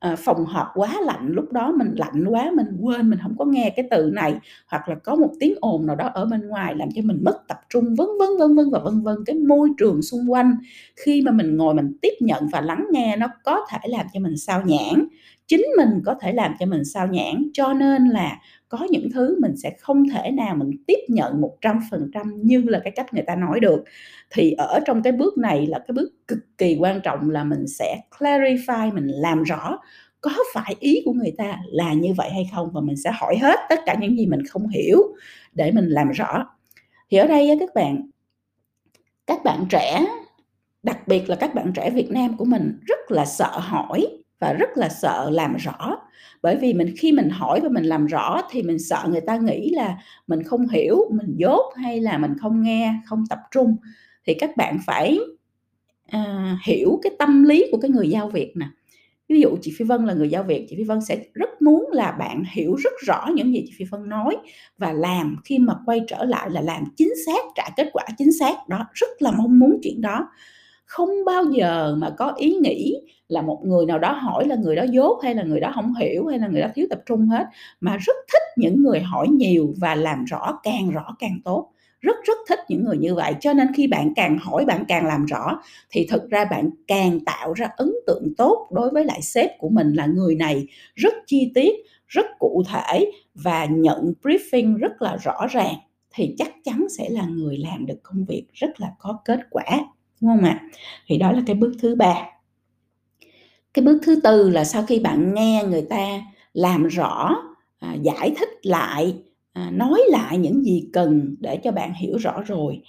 à, 0.00 0.16
phòng 0.18 0.44
họp 0.46 0.66
quá 0.74 1.00
lạnh 1.04 1.28
lúc 1.28 1.52
đó 1.52 1.72
mình 1.72 1.94
lạnh 1.94 2.24
quá 2.28 2.50
mình 2.56 2.66
quên 2.80 3.10
mình 3.10 3.18
không 3.22 3.36
có 3.38 3.44
nghe 3.44 3.72
cái 3.76 3.86
từ 3.90 4.10
này. 4.14 4.34
Hoặc 4.66 4.88
là 4.88 4.94
có 4.94 5.14
một 5.14 5.30
tiếng 5.40 5.54
ồn 5.60 5.86
nào 5.86 5.96
đó 5.96 6.10
ở 6.14 6.26
bên 6.26 6.48
ngoài 6.48 6.74
làm 6.74 6.88
cho 6.94 7.02
mình 7.04 7.18
mất 7.24 7.48
tập 7.48 7.60
trung 7.70 7.94
vân 7.98 8.08
vân 8.18 8.28
vân 8.38 8.56
vân 8.56 8.70
và 8.70 8.78
vân 8.78 9.02
vân. 9.02 9.16
Cái 9.26 9.36
môi 9.36 9.68
trường 9.78 10.02
xung 10.02 10.32
quanh 10.32 10.56
khi 10.96 11.22
mà 11.22 11.32
mình 11.32 11.56
ngồi 11.56 11.74
mình 11.74 11.96
tiếp 12.02 12.14
nhận 12.20 12.48
và 12.52 12.60
lắng 12.60 12.86
nghe 12.92 13.16
nó 13.16 13.26
có 13.44 13.66
thể 13.70 13.78
làm 13.88 14.06
cho 14.12 14.20
mình 14.20 14.36
sao 14.36 14.62
nhãn 14.66 15.08
chính 15.46 15.66
mình 15.76 16.02
có 16.04 16.14
thể 16.20 16.32
làm 16.32 16.54
cho 16.58 16.66
mình 16.66 16.84
sao 16.84 17.06
nhãn 17.06 17.48
cho 17.52 17.72
nên 17.72 18.08
là 18.08 18.38
có 18.68 18.86
những 18.90 19.08
thứ 19.14 19.38
mình 19.40 19.56
sẽ 19.56 19.76
không 19.80 20.08
thể 20.08 20.30
nào 20.30 20.54
mình 20.54 20.70
tiếp 20.86 20.98
nhận 21.08 21.42
100% 21.60 22.42
như 22.42 22.62
là 22.62 22.80
cái 22.84 22.92
cách 22.96 23.14
người 23.14 23.24
ta 23.26 23.36
nói 23.36 23.60
được. 23.60 23.84
Thì 24.30 24.52
ở 24.52 24.80
trong 24.86 25.02
cái 25.02 25.12
bước 25.12 25.38
này 25.38 25.66
là 25.66 25.78
cái 25.78 25.92
bước 25.94 26.12
cực 26.28 26.38
kỳ 26.58 26.76
quan 26.80 27.00
trọng 27.00 27.30
là 27.30 27.44
mình 27.44 27.66
sẽ 27.66 28.00
clarify, 28.18 28.94
mình 28.94 29.06
làm 29.06 29.42
rõ 29.42 29.78
có 30.20 30.30
phải 30.54 30.76
ý 30.80 31.02
của 31.04 31.12
người 31.12 31.32
ta 31.38 31.58
là 31.66 31.92
như 31.92 32.14
vậy 32.16 32.30
hay 32.30 32.50
không 32.54 32.70
và 32.72 32.80
mình 32.80 32.96
sẽ 32.96 33.10
hỏi 33.14 33.36
hết 33.36 33.60
tất 33.68 33.80
cả 33.86 33.96
những 34.00 34.16
gì 34.18 34.26
mình 34.26 34.46
không 34.46 34.68
hiểu 34.68 34.98
để 35.52 35.72
mình 35.72 35.88
làm 35.88 36.10
rõ. 36.10 36.46
Thì 37.10 37.18
ở 37.18 37.26
đây 37.26 37.56
các 37.60 37.74
bạn 37.74 38.10
các 39.26 39.44
bạn 39.44 39.66
trẻ, 39.70 40.06
đặc 40.82 41.08
biệt 41.08 41.28
là 41.30 41.36
các 41.36 41.54
bạn 41.54 41.72
trẻ 41.72 41.90
Việt 41.90 42.10
Nam 42.10 42.36
của 42.36 42.44
mình 42.44 42.78
rất 42.86 42.98
là 43.10 43.24
sợ 43.24 43.58
hỏi 43.58 44.23
và 44.38 44.52
rất 44.52 44.68
là 44.76 44.88
sợ 44.88 45.30
làm 45.32 45.56
rõ. 45.56 45.96
Bởi 46.42 46.56
vì 46.56 46.74
mình 46.74 46.94
khi 46.98 47.12
mình 47.12 47.30
hỏi 47.30 47.60
và 47.60 47.68
mình 47.68 47.84
làm 47.84 48.06
rõ 48.06 48.42
thì 48.50 48.62
mình 48.62 48.78
sợ 48.78 49.06
người 49.10 49.20
ta 49.20 49.36
nghĩ 49.36 49.70
là 49.70 49.96
mình 50.26 50.42
không 50.42 50.68
hiểu 50.68 50.98
mình 51.10 51.34
dốt 51.36 51.72
hay 51.76 52.00
là 52.00 52.18
mình 52.18 52.32
không 52.40 52.62
nghe 52.62 52.94
không 53.06 53.24
tập 53.30 53.38
trung. 53.50 53.76
Thì 54.26 54.34
các 54.34 54.56
bạn 54.56 54.78
phải 54.86 55.18
à, 56.10 56.56
hiểu 56.66 57.00
cái 57.02 57.12
tâm 57.18 57.44
lý 57.44 57.66
của 57.72 57.78
cái 57.78 57.90
người 57.90 58.10
giao 58.10 58.28
việc 58.28 58.52
nè. 58.56 58.66
Ví 59.28 59.40
dụ 59.40 59.56
chị 59.62 59.72
Phi 59.78 59.84
Vân 59.84 60.04
là 60.04 60.14
người 60.14 60.30
giao 60.30 60.42
việc 60.42 60.66
chị 60.70 60.76
Phi 60.76 60.84
Vân 60.84 61.00
sẽ 61.00 61.24
rất 61.34 61.62
muốn 61.62 61.90
là 61.92 62.12
bạn 62.12 62.42
hiểu 62.52 62.74
rất 62.74 62.92
rõ 63.06 63.28
những 63.34 63.54
gì 63.54 63.64
chị 63.66 63.72
Phi 63.78 63.84
Vân 63.84 64.08
nói 64.08 64.36
và 64.78 64.92
làm 64.92 65.36
khi 65.44 65.58
mà 65.58 65.74
quay 65.86 66.00
trở 66.08 66.24
lại 66.24 66.50
là 66.50 66.60
làm 66.60 66.84
chính 66.96 67.12
xác 67.26 67.44
trả 67.54 67.64
kết 67.76 67.90
quả 67.92 68.04
chính 68.18 68.32
xác. 68.32 68.68
Đó 68.68 68.86
rất 68.92 69.08
là 69.22 69.30
mong 69.30 69.58
muốn 69.58 69.80
chuyện 69.82 70.00
đó 70.00 70.28
không 70.84 71.24
bao 71.26 71.44
giờ 71.44 71.94
mà 71.98 72.10
có 72.10 72.32
ý 72.36 72.54
nghĩ 72.62 72.94
là 73.28 73.42
một 73.42 73.60
người 73.64 73.86
nào 73.86 73.98
đó 73.98 74.12
hỏi 74.12 74.46
là 74.48 74.56
người 74.56 74.76
đó 74.76 74.82
dốt 74.90 75.20
hay 75.22 75.34
là 75.34 75.42
người 75.42 75.60
đó 75.60 75.72
không 75.74 75.94
hiểu 75.94 76.26
hay 76.26 76.38
là 76.38 76.48
người 76.48 76.60
đó 76.60 76.68
thiếu 76.74 76.86
tập 76.90 77.00
trung 77.06 77.28
hết, 77.28 77.46
mà 77.80 77.96
rất 77.96 78.16
thích 78.32 78.42
những 78.56 78.82
người 78.82 79.00
hỏi 79.00 79.28
nhiều 79.28 79.74
và 79.80 79.94
làm 79.94 80.24
rõ 80.24 80.58
càng 80.62 80.90
rõ 80.90 81.16
càng 81.18 81.38
tốt. 81.44 81.70
Rất 82.00 82.16
rất 82.24 82.38
thích 82.48 82.58
những 82.68 82.84
người 82.84 82.98
như 82.98 83.14
vậy. 83.14 83.34
Cho 83.40 83.52
nên 83.52 83.68
khi 83.74 83.86
bạn 83.86 84.12
càng 84.16 84.38
hỏi, 84.38 84.64
bạn 84.64 84.84
càng 84.88 85.06
làm 85.06 85.26
rõ, 85.26 85.60
thì 85.90 86.06
thực 86.10 86.30
ra 86.30 86.44
bạn 86.44 86.70
càng 86.86 87.20
tạo 87.20 87.52
ra 87.52 87.68
ấn 87.76 87.92
tượng 88.06 88.34
tốt 88.36 88.68
đối 88.72 88.90
với 88.90 89.04
lại 89.04 89.22
sếp 89.22 89.50
của 89.58 89.68
mình 89.68 89.92
là 89.92 90.06
người 90.06 90.34
này 90.34 90.66
rất 90.94 91.14
chi 91.26 91.52
tiết, 91.54 91.74
rất 92.06 92.26
cụ 92.38 92.62
thể 92.72 93.12
và 93.34 93.64
nhận 93.64 94.14
briefing 94.22 94.76
rất 94.76 95.02
là 95.02 95.16
rõ 95.16 95.46
ràng, 95.50 95.74
thì 96.14 96.34
chắc 96.38 96.52
chắn 96.64 96.86
sẽ 96.98 97.08
là 97.10 97.26
người 97.26 97.58
làm 97.58 97.86
được 97.86 97.98
công 98.02 98.24
việc 98.24 98.46
rất 98.52 98.80
là 98.80 98.90
có 98.98 99.18
kết 99.24 99.40
quả 99.50 99.64
đúng 100.20 100.30
không 100.36 100.44
ạ? 100.44 100.60
Thì 101.06 101.18
đó 101.18 101.32
là 101.32 101.42
cái 101.46 101.56
bước 101.56 101.72
thứ 101.82 101.94
ba. 101.94 102.14
Cái 103.74 103.84
bước 103.84 103.98
thứ 104.02 104.20
tư 104.24 104.50
là 104.50 104.64
sau 104.64 104.82
khi 104.82 104.98
bạn 105.00 105.34
nghe 105.34 105.64
người 105.68 105.82
ta 105.82 106.22
làm 106.52 106.86
rõ 106.86 107.36
à, 107.78 107.94
giải 108.02 108.34
thích 108.38 108.48
lại 108.62 109.14
à, 109.52 109.70
nói 109.72 110.02
lại 110.08 110.38
những 110.38 110.64
gì 110.64 110.88
cần 110.92 111.36
để 111.40 111.56
cho 111.56 111.72
bạn 111.72 111.92
hiểu 111.94 112.16
rõ 112.18 112.42
rồi 112.46 112.82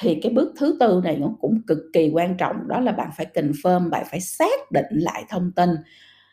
thì 0.00 0.14
cái 0.22 0.32
bước 0.32 0.52
thứ 0.58 0.76
tư 0.80 1.00
này 1.04 1.16
nó 1.16 1.28
cũng 1.40 1.62
cực 1.66 1.78
kỳ 1.92 2.10
quan 2.14 2.36
trọng. 2.36 2.56
Đó 2.68 2.80
là 2.80 2.92
bạn 2.92 3.10
phải 3.16 3.26
confirm 3.34 3.90
bạn 3.90 4.06
phải 4.10 4.20
xác 4.20 4.72
định 4.72 4.86
lại 4.90 5.24
thông 5.28 5.52
tin. 5.56 5.70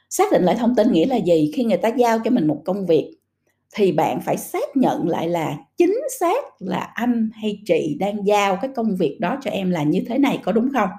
Xác 0.09 0.31
định 0.31 0.43
lại 0.43 0.55
thông 0.59 0.75
tin 0.75 0.91
nghĩa 0.91 1.05
là 1.05 1.15
gì? 1.17 1.51
Khi 1.55 1.63
người 1.63 1.77
ta 1.77 1.89
giao 1.89 2.19
cho 2.25 2.31
mình 2.31 2.47
một 2.47 2.61
công 2.65 2.85
việc 2.85 3.16
thì 3.75 3.91
bạn 3.91 4.21
phải 4.21 4.37
xác 4.37 4.77
nhận 4.77 5.09
lại 5.09 5.29
là 5.29 5.57
chính 5.77 5.99
xác 6.19 6.43
là 6.59 6.91
anh 6.93 7.29
hay 7.33 7.61
chị 7.65 7.97
đang 7.99 8.27
giao 8.27 8.57
cái 8.61 8.71
công 8.75 8.95
việc 8.95 9.17
đó 9.21 9.37
cho 9.41 9.51
em 9.51 9.69
là 9.69 9.83
như 9.83 10.03
thế 10.07 10.17
này 10.17 10.39
có 10.43 10.51
đúng 10.51 10.69
không? 10.73 10.89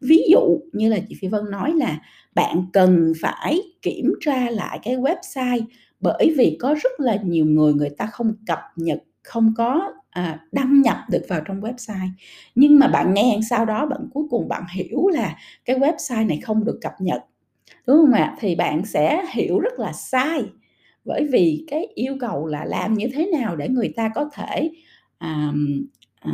Ví 0.00 0.22
dụ 0.30 0.60
như 0.72 0.88
là 0.88 0.98
chị 1.08 1.16
phi 1.20 1.28
vân 1.28 1.50
nói 1.50 1.72
là 1.72 1.98
bạn 2.34 2.66
cần 2.72 3.12
phải 3.22 3.60
kiểm 3.82 4.14
tra 4.20 4.50
lại 4.50 4.78
cái 4.82 4.96
website 4.96 5.64
bởi 6.00 6.34
vì 6.36 6.56
có 6.60 6.74
rất 6.82 7.00
là 7.00 7.16
nhiều 7.24 7.44
người 7.44 7.74
người 7.74 7.90
ta 7.90 8.06
không 8.06 8.34
cập 8.46 8.58
nhật 8.76 9.02
không 9.22 9.54
có 9.56 9.92
à, 10.10 10.38
đăng 10.52 10.82
nhập 10.82 10.96
được 11.10 11.22
vào 11.28 11.40
trong 11.46 11.60
website. 11.60 12.08
Nhưng 12.54 12.78
mà 12.78 12.88
bạn 12.88 13.14
nghe 13.14 13.38
sau 13.50 13.64
đó 13.64 13.86
bạn 13.86 14.00
cuối 14.14 14.24
cùng 14.30 14.48
bạn 14.48 14.62
hiểu 14.74 15.08
là 15.08 15.36
cái 15.64 15.78
website 15.78 16.26
này 16.26 16.40
không 16.42 16.64
được 16.64 16.78
cập 16.82 16.92
nhật. 16.98 17.22
Đúng 17.86 17.96
không 17.96 18.12
ạ? 18.12 18.36
Thì 18.40 18.54
bạn 18.54 18.86
sẽ 18.86 19.24
hiểu 19.34 19.58
rất 19.58 19.78
là 19.78 19.92
sai 19.92 20.44
bởi 21.04 21.26
vì 21.32 21.64
cái 21.68 21.86
yêu 21.94 22.16
cầu 22.20 22.46
là 22.46 22.64
làm 22.64 22.94
như 22.94 23.06
thế 23.14 23.26
nào 23.26 23.56
để 23.56 23.68
người 23.68 23.92
ta 23.96 24.10
có 24.14 24.30
thể 24.34 24.70
à, 25.18 25.52
à, 26.20 26.32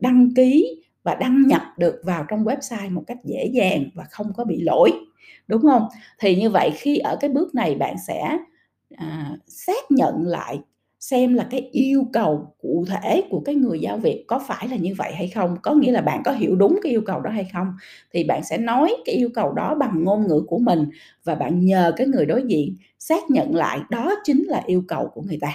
đăng 0.00 0.34
ký 0.34 0.82
và 1.02 1.14
đăng 1.14 1.42
nhập 1.46 1.62
được 1.78 2.00
vào 2.04 2.24
trong 2.28 2.44
website 2.44 2.90
một 2.94 3.02
cách 3.06 3.18
dễ 3.24 3.50
dàng 3.54 3.84
và 3.94 4.04
không 4.10 4.32
có 4.36 4.44
bị 4.44 4.60
lỗi 4.62 4.92
đúng 5.48 5.62
không? 5.62 5.82
Thì 6.18 6.36
như 6.36 6.50
vậy 6.50 6.70
khi 6.74 6.98
ở 6.98 7.16
cái 7.20 7.30
bước 7.30 7.54
này 7.54 7.74
bạn 7.74 7.96
sẽ 8.06 8.38
à, 8.96 9.36
xác 9.46 9.90
nhận 9.90 10.26
lại 10.26 10.58
xem 11.10 11.34
là 11.34 11.46
cái 11.50 11.60
yêu 11.72 12.04
cầu 12.12 12.54
cụ 12.62 12.84
thể 12.88 13.22
của 13.30 13.40
cái 13.40 13.54
người 13.54 13.80
giao 13.80 13.96
việc 13.98 14.24
có 14.28 14.38
phải 14.48 14.68
là 14.68 14.76
như 14.76 14.94
vậy 14.98 15.12
hay 15.14 15.28
không, 15.28 15.56
có 15.62 15.74
nghĩa 15.74 15.92
là 15.92 16.00
bạn 16.00 16.22
có 16.24 16.32
hiểu 16.32 16.56
đúng 16.56 16.78
cái 16.82 16.92
yêu 16.92 17.02
cầu 17.06 17.20
đó 17.20 17.30
hay 17.30 17.46
không, 17.52 17.66
thì 18.12 18.24
bạn 18.24 18.44
sẽ 18.44 18.58
nói 18.58 18.96
cái 19.04 19.14
yêu 19.14 19.28
cầu 19.34 19.52
đó 19.52 19.74
bằng 19.80 20.04
ngôn 20.04 20.26
ngữ 20.28 20.42
của 20.48 20.58
mình 20.58 20.88
và 21.24 21.34
bạn 21.34 21.60
nhờ 21.66 21.92
cái 21.96 22.06
người 22.06 22.26
đối 22.26 22.42
diện 22.42 22.76
xác 22.98 23.30
nhận 23.30 23.54
lại 23.54 23.80
đó 23.90 24.14
chính 24.24 24.44
là 24.48 24.62
yêu 24.66 24.82
cầu 24.88 25.10
của 25.14 25.22
người 25.22 25.38
ta. 25.40 25.52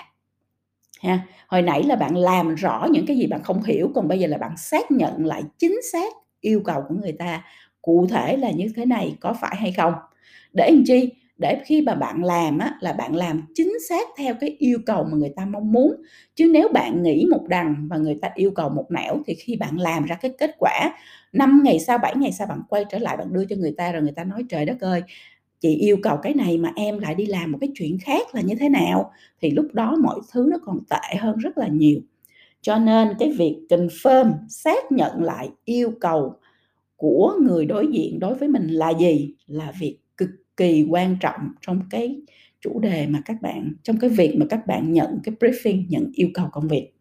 Ha, 1.01 1.19
hồi 1.47 1.61
nãy 1.61 1.83
là 1.83 1.95
bạn 1.95 2.17
làm 2.17 2.55
rõ 2.55 2.87
những 2.91 3.05
cái 3.05 3.17
gì 3.17 3.27
bạn 3.27 3.43
không 3.43 3.63
hiểu, 3.63 3.91
còn 3.95 4.07
bây 4.07 4.19
giờ 4.19 4.27
là 4.27 4.37
bạn 4.37 4.57
xác 4.57 4.91
nhận 4.91 5.25
lại 5.25 5.43
chính 5.59 5.79
xác 5.91 6.13
yêu 6.41 6.61
cầu 6.65 6.81
của 6.89 6.95
người 6.95 7.11
ta 7.11 7.43
cụ 7.81 8.07
thể 8.09 8.37
là 8.37 8.51
như 8.51 8.65
thế 8.75 8.85
này 8.85 9.15
có 9.21 9.33
phải 9.41 9.55
hay 9.55 9.71
không? 9.71 9.93
Để 10.53 10.71
làm 10.71 10.83
chi? 10.87 11.09
Để 11.41 11.61
khi 11.65 11.81
mà 11.81 11.95
bạn 11.95 12.23
làm 12.23 12.57
á, 12.59 12.73
là 12.81 12.93
bạn 12.93 13.15
làm 13.15 13.41
chính 13.55 13.73
xác 13.89 14.07
theo 14.17 14.35
cái 14.41 14.55
yêu 14.59 14.79
cầu 14.85 15.03
mà 15.03 15.17
người 15.17 15.33
ta 15.35 15.45
mong 15.45 15.71
muốn. 15.71 15.95
Chứ 16.35 16.49
nếu 16.53 16.69
bạn 16.73 17.03
nghĩ 17.03 17.25
một 17.31 17.45
đằng 17.49 17.87
và 17.89 17.97
người 17.97 18.15
ta 18.21 18.29
yêu 18.35 18.51
cầu 18.51 18.69
một 18.69 18.85
nẻo 18.91 19.17
thì 19.27 19.33
khi 19.33 19.55
bạn 19.55 19.79
làm 19.79 20.05
ra 20.05 20.15
cái 20.15 20.31
kết 20.39 20.55
quả 20.59 20.91
5 21.33 21.61
ngày 21.63 21.79
sau 21.79 21.97
7 21.97 22.15
ngày 22.15 22.31
sau 22.31 22.47
bạn 22.47 22.61
quay 22.69 22.85
trở 22.91 22.97
lại 22.99 23.17
bạn 23.17 23.33
đưa 23.33 23.45
cho 23.45 23.55
người 23.59 23.73
ta 23.77 23.91
rồi 23.91 24.01
người 24.01 24.11
ta 24.15 24.23
nói, 24.23 24.43
trời 24.49 24.65
đất 24.65 24.81
ơi, 24.81 25.01
chị 25.61 25.75
yêu 25.75 25.97
cầu 26.03 26.17
cái 26.23 26.33
này 26.33 26.57
mà 26.57 26.71
em 26.75 26.99
lại 26.99 27.15
đi 27.15 27.25
làm 27.25 27.51
một 27.51 27.57
cái 27.61 27.69
chuyện 27.75 27.97
khác 28.01 28.35
là 28.35 28.41
như 28.41 28.55
thế 28.59 28.69
nào? 28.69 29.11
Thì 29.41 29.51
lúc 29.51 29.65
đó 29.73 29.95
mọi 30.03 30.19
thứ 30.33 30.47
nó 30.51 30.57
còn 30.65 30.79
tệ 30.89 31.15
hơn 31.19 31.37
rất 31.37 31.57
là 31.57 31.67
nhiều. 31.67 31.99
Cho 32.61 32.77
nên 32.79 33.09
cái 33.19 33.31
việc 33.31 33.57
confirm, 33.69 34.33
xác 34.49 34.91
nhận 34.91 35.23
lại 35.23 35.49
yêu 35.65 35.93
cầu 36.01 36.33
của 36.97 37.33
người 37.41 37.65
đối 37.65 37.87
diện 37.87 38.19
đối 38.19 38.35
với 38.35 38.49
mình 38.49 38.67
là 38.67 38.89
gì? 38.99 39.33
Là 39.47 39.73
việc 39.79 39.97
kỳ 40.57 40.85
quan 40.89 41.17
trọng 41.19 41.41
trong 41.61 41.81
cái 41.89 42.21
chủ 42.61 42.79
đề 42.79 43.07
mà 43.07 43.19
các 43.25 43.41
bạn 43.41 43.73
trong 43.83 43.97
cái 43.97 44.09
việc 44.09 44.35
mà 44.37 44.45
các 44.49 44.67
bạn 44.67 44.93
nhận 44.93 45.19
cái 45.23 45.35
briefing 45.39 45.85
nhận 45.89 46.11
yêu 46.13 46.29
cầu 46.33 46.47
công 46.51 46.67
việc. 46.67 46.91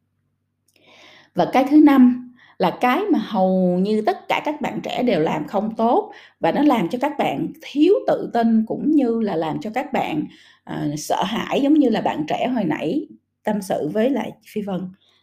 Và 1.34 1.50
cái 1.52 1.64
thứ 1.70 1.80
năm 1.84 2.32
là 2.58 2.78
cái 2.80 3.02
mà 3.12 3.18
hầu 3.18 3.78
như 3.78 4.02
tất 4.06 4.28
cả 4.28 4.42
các 4.44 4.60
bạn 4.60 4.80
trẻ 4.82 5.02
đều 5.02 5.20
làm 5.20 5.46
không 5.46 5.76
tốt 5.76 6.12
và 6.40 6.52
nó 6.52 6.62
làm 6.62 6.88
cho 6.88 6.98
các 6.98 7.12
bạn 7.18 7.52
thiếu 7.62 7.94
tự 8.06 8.30
tin 8.34 8.66
cũng 8.66 8.90
như 8.90 9.20
là 9.20 9.36
làm 9.36 9.60
cho 9.60 9.70
các 9.74 9.92
bạn 9.92 10.24
uh, 10.70 10.98
sợ 10.98 11.22
hãi 11.24 11.60
giống 11.60 11.74
như 11.74 11.88
là 11.88 12.00
bạn 12.00 12.24
trẻ 12.28 12.48
hồi 12.48 12.64
nãy 12.64 13.06
tâm 13.44 13.62
sự 13.62 13.88
với 13.92 14.10
lại 14.10 14.32
phi 14.52 14.62
vân 14.62 14.80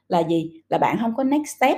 là 0.08 0.24
gì? 0.30 0.62
Là 0.70 0.78
bạn 0.78 0.98
không 1.00 1.16
có 1.16 1.24
next 1.24 1.58
step 1.58 1.78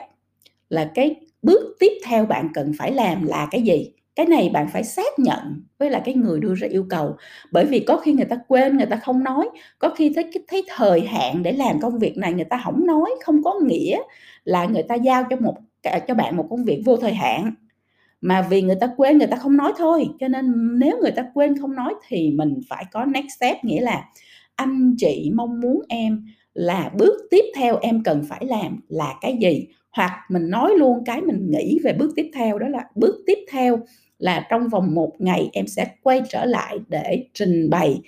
là 0.69 0.91
cái 0.95 1.15
bước 1.41 1.75
tiếp 1.79 1.91
theo 2.05 2.25
bạn 2.25 2.49
cần 2.53 2.71
phải 2.77 2.91
làm 2.91 3.27
là 3.27 3.47
cái 3.51 3.61
gì? 3.61 3.91
Cái 4.19 4.25
này 4.25 4.49
bạn 4.49 4.67
phải 4.73 4.83
xác 4.83 5.19
nhận 5.19 5.63
với 5.77 5.89
là 5.89 6.01
cái 6.05 6.13
người 6.13 6.39
đưa 6.39 6.55
ra 6.55 6.67
yêu 6.67 6.85
cầu. 6.89 7.15
Bởi 7.51 7.65
vì 7.65 7.79
có 7.79 7.97
khi 7.97 8.13
người 8.13 8.25
ta 8.25 8.37
quên, 8.47 8.77
người 8.77 8.85
ta 8.85 8.95
không 8.95 9.23
nói. 9.23 9.49
Có 9.79 9.89
khi 9.89 10.11
thấy 10.15 10.31
thấy 10.47 10.63
thời 10.75 11.01
hạn 11.01 11.43
để 11.43 11.51
làm 11.51 11.79
công 11.79 11.99
việc 11.99 12.17
này 12.17 12.33
người 12.33 12.45
ta 12.45 12.61
không 12.63 12.85
nói, 12.85 13.09
không 13.23 13.43
có 13.43 13.59
nghĩa 13.65 13.99
là 14.43 14.65
người 14.65 14.83
ta 14.83 14.95
giao 14.95 15.23
cho 15.29 15.35
một 15.35 15.55
cho 16.07 16.15
bạn 16.15 16.37
một 16.37 16.47
công 16.49 16.65
việc 16.65 16.81
vô 16.85 16.97
thời 16.97 17.13
hạn. 17.13 17.53
Mà 18.21 18.47
vì 18.49 18.61
người 18.61 18.77
ta 18.81 18.89
quên, 18.97 19.17
người 19.17 19.27
ta 19.27 19.37
không 19.37 19.57
nói 19.57 19.73
thôi. 19.77 20.09
Cho 20.19 20.27
nên 20.27 20.53
nếu 20.79 20.97
người 21.01 21.11
ta 21.11 21.25
quên 21.33 21.57
không 21.57 21.75
nói 21.75 21.93
thì 22.07 22.31
mình 22.31 22.59
phải 22.69 22.85
có 22.91 23.05
next 23.05 23.27
step, 23.37 23.63
nghĩa 23.63 23.81
là 23.81 24.05
anh 24.55 24.95
chị 24.97 25.31
mong 25.35 25.61
muốn 25.61 25.81
em 25.89 26.25
là 26.53 26.91
bước 26.97 27.27
tiếp 27.31 27.45
theo 27.55 27.77
em 27.81 28.03
cần 28.03 28.23
phải 28.29 28.45
làm 28.45 28.79
là 28.87 29.13
cái 29.21 29.37
gì? 29.41 29.67
Hoặc 29.91 30.11
mình 30.29 30.49
nói 30.49 30.73
luôn 30.77 31.03
cái 31.05 31.21
mình 31.21 31.47
nghĩ 31.49 31.79
về 31.83 31.93
bước 31.93 32.11
tiếp 32.15 32.31
theo, 32.33 32.59
đó 32.59 32.67
là 32.67 32.83
bước 32.95 33.23
tiếp 33.27 33.37
theo 33.51 33.79
là 34.19 34.47
trong 34.49 34.69
vòng 34.69 34.95
một 34.95 35.11
ngày 35.19 35.49
em 35.53 35.67
sẽ 35.67 35.87
quay 36.03 36.21
trở 36.29 36.45
lại 36.45 36.79
để 36.87 37.25
trình 37.33 37.69
bày 37.69 38.01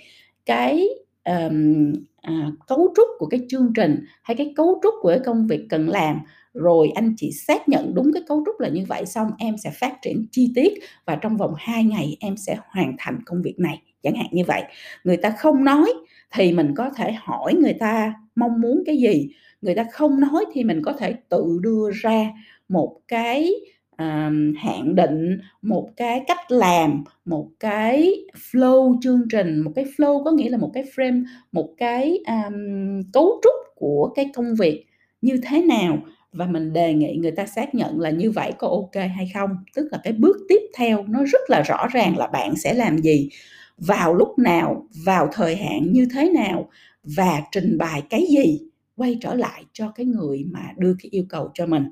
cái 0.46 0.88
um, 1.24 1.92
à, 2.22 2.50
cấu 2.66 2.92
trúc 2.96 3.06
của 3.18 3.26
cái 3.26 3.40
chương 3.48 3.72
trình 3.74 4.04
hay 4.22 4.34
cái 4.34 4.52
cấu 4.56 4.80
trúc 4.82 4.94
của 5.00 5.08
cái 5.08 5.20
công 5.24 5.46
việc 5.46 5.66
cần 5.70 5.88
làm. 5.88 6.20
Rồi 6.54 6.90
anh 6.94 7.14
chị 7.16 7.32
xác 7.32 7.68
nhận 7.68 7.94
đúng 7.94 8.12
cái 8.12 8.22
cấu 8.28 8.42
trúc 8.46 8.60
là 8.60 8.68
như 8.68 8.84
vậy 8.88 9.06
xong 9.06 9.30
em 9.38 9.56
sẽ 9.58 9.70
phát 9.70 10.02
triển 10.02 10.26
chi 10.30 10.52
tiết 10.54 10.72
và 11.04 11.16
trong 11.16 11.36
vòng 11.36 11.54
2 11.58 11.84
ngày 11.84 12.16
em 12.20 12.36
sẽ 12.36 12.56
hoàn 12.66 12.94
thành 12.98 13.18
công 13.26 13.42
việc 13.42 13.58
này 13.58 13.82
chẳng 14.02 14.14
hạn 14.14 14.26
như 14.32 14.44
vậy. 14.46 14.62
Người 15.04 15.16
ta 15.16 15.30
không 15.38 15.64
nói 15.64 15.92
thì 16.34 16.52
mình 16.52 16.74
có 16.76 16.90
thể 16.96 17.12
hỏi 17.12 17.54
người 17.54 17.74
ta 17.74 18.14
mong 18.34 18.60
muốn 18.60 18.82
cái 18.86 18.96
gì. 18.96 19.28
Người 19.62 19.74
ta 19.74 19.84
không 19.92 20.20
nói 20.20 20.44
thì 20.52 20.64
mình 20.64 20.82
có 20.84 20.92
thể 20.92 21.14
tự 21.28 21.58
đưa 21.62 21.90
ra 21.94 22.30
một 22.68 23.00
cái 23.08 23.50
um, 23.98 24.54
hạn 24.58 24.94
định 24.94 25.38
một 25.62 25.90
cái 25.96 26.24
cách 26.26 26.50
làm 26.50 27.04
một 27.24 27.48
cái 27.60 28.14
flow 28.34 28.98
chương 29.02 29.22
trình. 29.30 29.60
Một 29.60 29.72
cái 29.74 29.84
flow 29.84 30.24
có 30.24 30.30
nghĩa 30.30 30.50
là 30.50 30.58
một 30.58 30.70
cái 30.74 30.84
frame 30.96 31.24
một 31.52 31.68
cái 31.78 32.18
um, 32.28 33.02
cấu 33.12 33.40
trúc 33.42 33.54
của 33.76 34.12
cái 34.14 34.30
công 34.34 34.54
việc 34.54 34.86
như 35.22 35.40
thế 35.42 35.62
nào. 35.62 35.98
Và 36.32 36.46
mình 36.46 36.72
đề 36.72 36.94
nghị 36.94 37.16
người 37.16 37.30
ta 37.30 37.46
xác 37.46 37.74
nhận 37.74 38.00
là 38.00 38.10
như 38.10 38.30
vậy 38.30 38.52
có 38.58 38.68
ok 38.68 38.94
hay 39.16 39.30
không. 39.34 39.50
Tức 39.74 39.88
là 39.92 39.98
cái 40.04 40.12
bước 40.12 40.36
tiếp 40.48 40.60
theo 40.76 41.04
nó 41.08 41.24
rất 41.24 41.40
là 41.48 41.62
rõ 41.62 41.86
ràng 41.92 42.18
là 42.18 42.26
bạn 42.26 42.56
sẽ 42.56 42.74
làm 42.74 42.98
gì. 42.98 43.28
Vào 43.78 44.14
lúc 44.14 44.38
nào 44.38 44.86
vào 45.04 45.28
thời 45.32 45.56
hạn 45.56 45.92
như 45.92 46.06
thế 46.14 46.30
nào 46.30 46.68
và 47.04 47.42
trình 47.52 47.78
bày 47.78 48.02
cái 48.10 48.26
gì 48.30 48.60
quay 48.96 49.18
trở 49.20 49.34
lại 49.34 49.64
cho 49.72 49.88
cái 49.88 50.06
người 50.06 50.44
mà 50.50 50.60
đưa 50.76 50.94
cái 51.02 51.08
yêu 51.10 51.24
cầu 51.28 51.50
cho 51.54 51.66
mình 51.66 51.84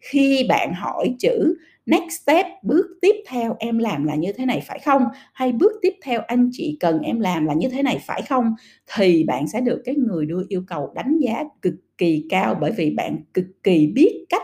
khi 0.00 0.46
bạn 0.48 0.72
hỏi 0.74 1.14
chữ 1.18 1.54
next 1.86 2.22
step, 2.22 2.46
bước 2.62 2.86
tiếp 3.02 3.16
theo 3.28 3.56
em 3.58 3.78
làm 3.78 4.04
là 4.04 4.14
như 4.14 4.32
thế 4.32 4.46
này 4.46 4.62
phải 4.66 4.78
không? 4.78 5.02
Hay 5.32 5.52
bước 5.52 5.72
tiếp 5.82 5.94
theo 6.04 6.20
anh 6.26 6.50
chị 6.52 6.76
cần 6.80 7.00
em 7.00 7.20
làm 7.20 7.46
là 7.46 7.54
như 7.54 7.68
thế 7.68 7.82
này 7.82 7.98
phải 8.06 8.22
không? 8.22 8.54
Thì 8.96 9.24
bạn 9.24 9.48
sẽ 9.48 9.60
được 9.60 9.82
cái 9.84 9.94
người 9.94 10.26
đưa 10.26 10.44
yêu 10.48 10.62
cầu 10.66 10.92
đánh 10.94 11.18
giá 11.18 11.44
cực 11.62 11.74
kỳ 11.98 12.26
cao 12.30 12.56
bởi 12.60 12.72
vì 12.76 12.90
bạn 12.90 13.18
cực 13.34 13.44
kỳ 13.62 13.86
biết 13.86 14.24
cách 14.28 14.42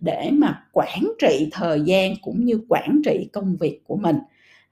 để 0.00 0.30
mà 0.32 0.64
quản 0.72 1.00
trị 1.18 1.48
thời 1.52 1.80
gian 1.80 2.14
cũng 2.22 2.44
như 2.44 2.60
quản 2.68 3.00
trị 3.04 3.28
công 3.32 3.56
việc 3.60 3.80
của 3.84 3.96
mình. 3.96 4.16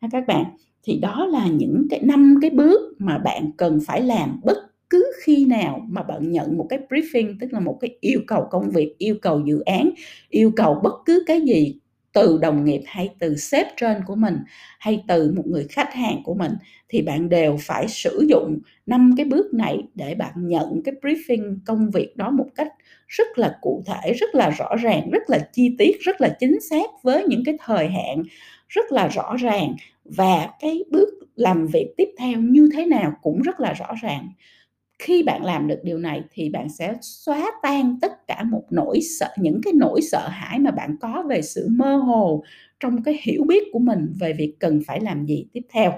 Ha 0.01 0.09
các 0.13 0.27
bạn, 0.27 0.45
thì 0.83 0.99
đó 0.99 1.27
là 1.31 1.47
những 1.49 1.87
cái 1.91 2.01
năm 2.03 2.39
cái 2.43 2.51
bước 2.51 2.93
mà 2.99 3.19
bạn 3.19 3.51
cần 3.57 3.79
phải 3.87 4.01
làm 4.03 4.41
bất 4.45 4.59
cứ 4.91 5.13
khi 5.25 5.45
nào 5.45 5.87
mà 5.89 6.03
bạn 6.03 6.33
nhận 6.33 6.59
một 6.59 6.67
cái 6.71 6.79
briefing, 6.91 7.37
tức 7.41 7.53
là 7.53 7.61
một 7.61 7.79
cái 7.81 7.97
yêu 8.01 8.21
cầu 8.27 8.49
công 8.51 8.71
việc, 8.71 8.95
yêu 8.99 9.17
cầu 9.23 9.41
dự 9.47 9.61
án, 9.61 9.91
yêu 10.29 10.53
cầu 10.57 10.81
bất 10.83 10.95
cứ 11.07 11.25
cái 11.27 11.41
gì 11.41 11.75
từ 12.13 12.39
đồng 12.43 12.65
nghiệp 12.65 12.83
hay 12.87 13.09
từ 13.19 13.37
sếp 13.37 13.67
trên 13.77 13.97
của 14.07 14.15
mình 14.15 14.37
hay 14.79 15.05
từ 15.09 15.33
một 15.37 15.47
người 15.47 15.67
khách 15.71 15.95
hàng 15.95 16.23
của 16.25 16.35
mình, 16.35 16.53
thì 16.89 17.03
bạn 17.03 17.29
đều 17.29 17.57
phải 17.61 17.89
sử 17.89 18.27
dụng 18.29 18.59
năm 18.87 19.15
cái 19.17 19.27
bước 19.27 19.55
này 19.55 19.79
để 19.95 20.15
bạn 20.15 20.33
nhận 20.37 20.83
cái 20.85 20.95
briefing 21.03 21.57
công 21.67 21.91
việc 21.91 22.17
đó 22.17 22.31
một 22.31 22.47
cách 22.55 22.69
rất 23.09 23.39
là 23.39 23.59
cụ 23.61 23.83
thể, 23.87 24.13
rất 24.13 24.35
là 24.35 24.51
rõ 24.51 24.77
ràng, 24.77 25.11
rất 25.11 25.23
là 25.31 25.39
chi 25.53 25.75
tiết, 25.79 25.97
rất 26.01 26.21
là 26.21 26.37
chính 26.41 26.61
xác 26.61 26.91
với 27.03 27.25
những 27.29 27.43
cái 27.45 27.57
thời 27.65 27.89
hạn 27.89 28.23
rất 28.69 28.93
là 28.93 29.09
rõ 29.09 29.37
ràng. 29.37 29.75
Và 30.05 30.49
cái 30.61 30.85
bước 30.91 31.09
làm 31.37 31.67
việc 31.67 31.95
tiếp 31.97 32.09
theo 32.19 32.41
như 32.41 32.69
thế 32.75 32.87
nào 32.87 33.13
cũng 33.23 33.43
rất 33.43 33.61
là 33.61 33.73
rõ 33.73 33.87
ràng 34.03 34.29
khi 35.05 35.23
bạn 35.23 35.45
làm 35.45 35.67
được 35.69 35.81
điều 35.83 35.99
này 35.99 36.23
thì 36.33 36.49
bạn 36.49 36.69
sẽ 36.69 36.95
xóa 37.01 37.51
tan 37.63 37.99
tất 38.03 38.27
cả 38.27 38.45
một 38.51 38.63
nỗi 38.71 39.01
sợ, 39.19 39.29
những 39.39 39.61
cái 39.65 39.73
nỗi 39.73 40.01
sợ 40.03 40.29
hãi 40.29 40.59
mà 40.59 40.71
bạn 40.71 40.97
có 41.01 41.25
về 41.29 41.43
sự 41.43 41.69
mơ 41.71 41.97
hồ 41.97 42.45
trong 42.81 43.03
cái 43.03 43.21
hiểu 43.23 43.45
biết 43.45 43.63
của 43.73 43.79
mình 43.79 44.13
về 44.21 44.33
việc 44.33 44.55
cần 44.61 44.83
phải 44.87 45.01
làm 45.01 45.27
gì 45.27 45.47
tiếp 45.53 45.61
theo. 45.73 45.93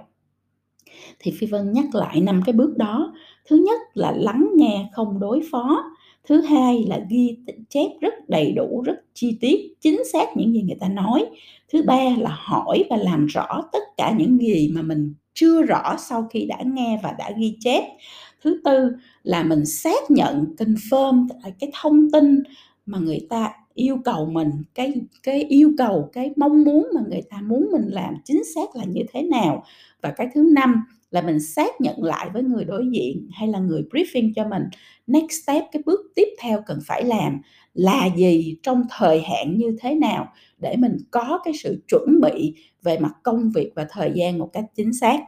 Thì 1.19 1.33
phi 1.39 1.47
vân 1.47 1.73
nhắc 1.73 1.95
lại 1.95 2.21
năm 2.21 2.43
cái 2.47 2.53
bước 2.53 2.77
đó. 2.77 3.15
Thứ 3.49 3.57
nhất 3.57 3.81
là 3.95 4.13
lắng 4.13 4.51
nghe, 4.57 4.89
không 4.93 5.21
đối 5.21 5.41
phó. 5.51 5.85
Thứ 6.29 6.41
hai 6.41 6.85
là 6.89 7.01
ghi 7.11 7.39
chép 7.69 7.89
rất 8.01 8.15
đầy 8.29 8.53
đủ, 8.53 8.83
rất 8.87 8.97
chi 9.15 9.39
tiết, 9.41 9.75
chính 9.81 10.03
xác 10.13 10.27
những 10.37 10.53
gì 10.53 10.63
người 10.63 10.77
ta 10.81 10.89
nói. 10.89 11.27
Thứ 11.73 11.83
ba 11.83 12.05
là 12.19 12.31
hỏi 12.39 12.85
và 12.91 12.97
làm 12.97 13.27
rõ 13.27 13.63
tất 13.73 13.83
cả 13.97 14.15
những 14.19 14.39
gì 14.39 14.73
mà 14.75 14.83
mình 14.83 15.15
chưa 15.35 15.63
rõ 15.63 15.97
sau 15.99 16.29
khi 16.31 16.47
đã 16.47 16.59
nghe 16.65 17.01
và 17.03 17.15
đã 17.19 17.31
ghi 17.39 17.57
chép 17.61 17.83
thứ 18.47 18.61
tư 18.65 18.93
là 19.23 19.43
mình 19.43 19.67
xác 19.67 20.11
nhận, 20.11 20.55
confirm 20.59 21.29
cái 21.61 21.71
thông 21.83 22.11
tin 22.11 22.43
mà 22.87 22.99
người 22.99 23.26
ta 23.31 23.53
yêu 23.75 23.99
cầu 24.05 24.26
mình, 24.26 24.50
cái 24.75 24.95
cái 25.23 25.43
yêu 25.43 25.73
cầu, 25.79 26.11
cái 26.12 26.33
mong 26.37 26.65
muốn 26.65 26.88
mà 26.95 27.00
người 27.11 27.23
ta 27.31 27.41
muốn 27.41 27.69
mình 27.73 27.88
làm 27.88 28.15
chính 28.25 28.43
xác 28.55 28.76
là 28.76 28.85
như 28.85 29.03
thế 29.12 29.23
nào. 29.23 29.65
Và 30.03 30.11
cái 30.17 30.29
thứ 30.35 30.49
năm 30.55 30.75
là 31.11 31.23
mình 31.23 31.41
xác 31.41 31.81
nhận 31.81 32.05
lại 32.05 32.31
với 32.33 32.43
người 32.43 32.65
đối 32.65 32.87
diện 32.93 33.29
hay 33.33 33.49
là 33.49 33.59
người 33.59 33.83
briefing 33.91 34.33
cho 34.37 34.49
mình, 34.49 34.62
next 35.07 35.45
step, 35.45 35.65
cái 35.73 35.83
bước 35.87 36.00
tiếp 36.15 36.29
theo 36.41 36.62
cần 36.67 36.79
phải 36.87 37.05
làm 37.05 37.41
là 37.75 38.09
gì, 38.17 38.57
trong 38.62 38.83
thời 38.99 39.21
hạn 39.21 39.59
như 39.59 39.76
thế 39.81 39.95
nào, 39.95 40.29
để 40.59 40.76
mình 40.79 40.97
có 41.11 41.41
cái 41.45 41.55
sự 41.62 41.83
chuẩn 41.88 42.21
bị 42.21 42.55
về 42.83 42.99
mặt 42.99 43.12
công 43.23 43.50
việc 43.55 43.73
và 43.75 43.87
thời 43.91 44.12
gian 44.15 44.38
một 44.38 44.50
cách 44.53 44.65
chính 44.75 44.93
xác 44.93 45.19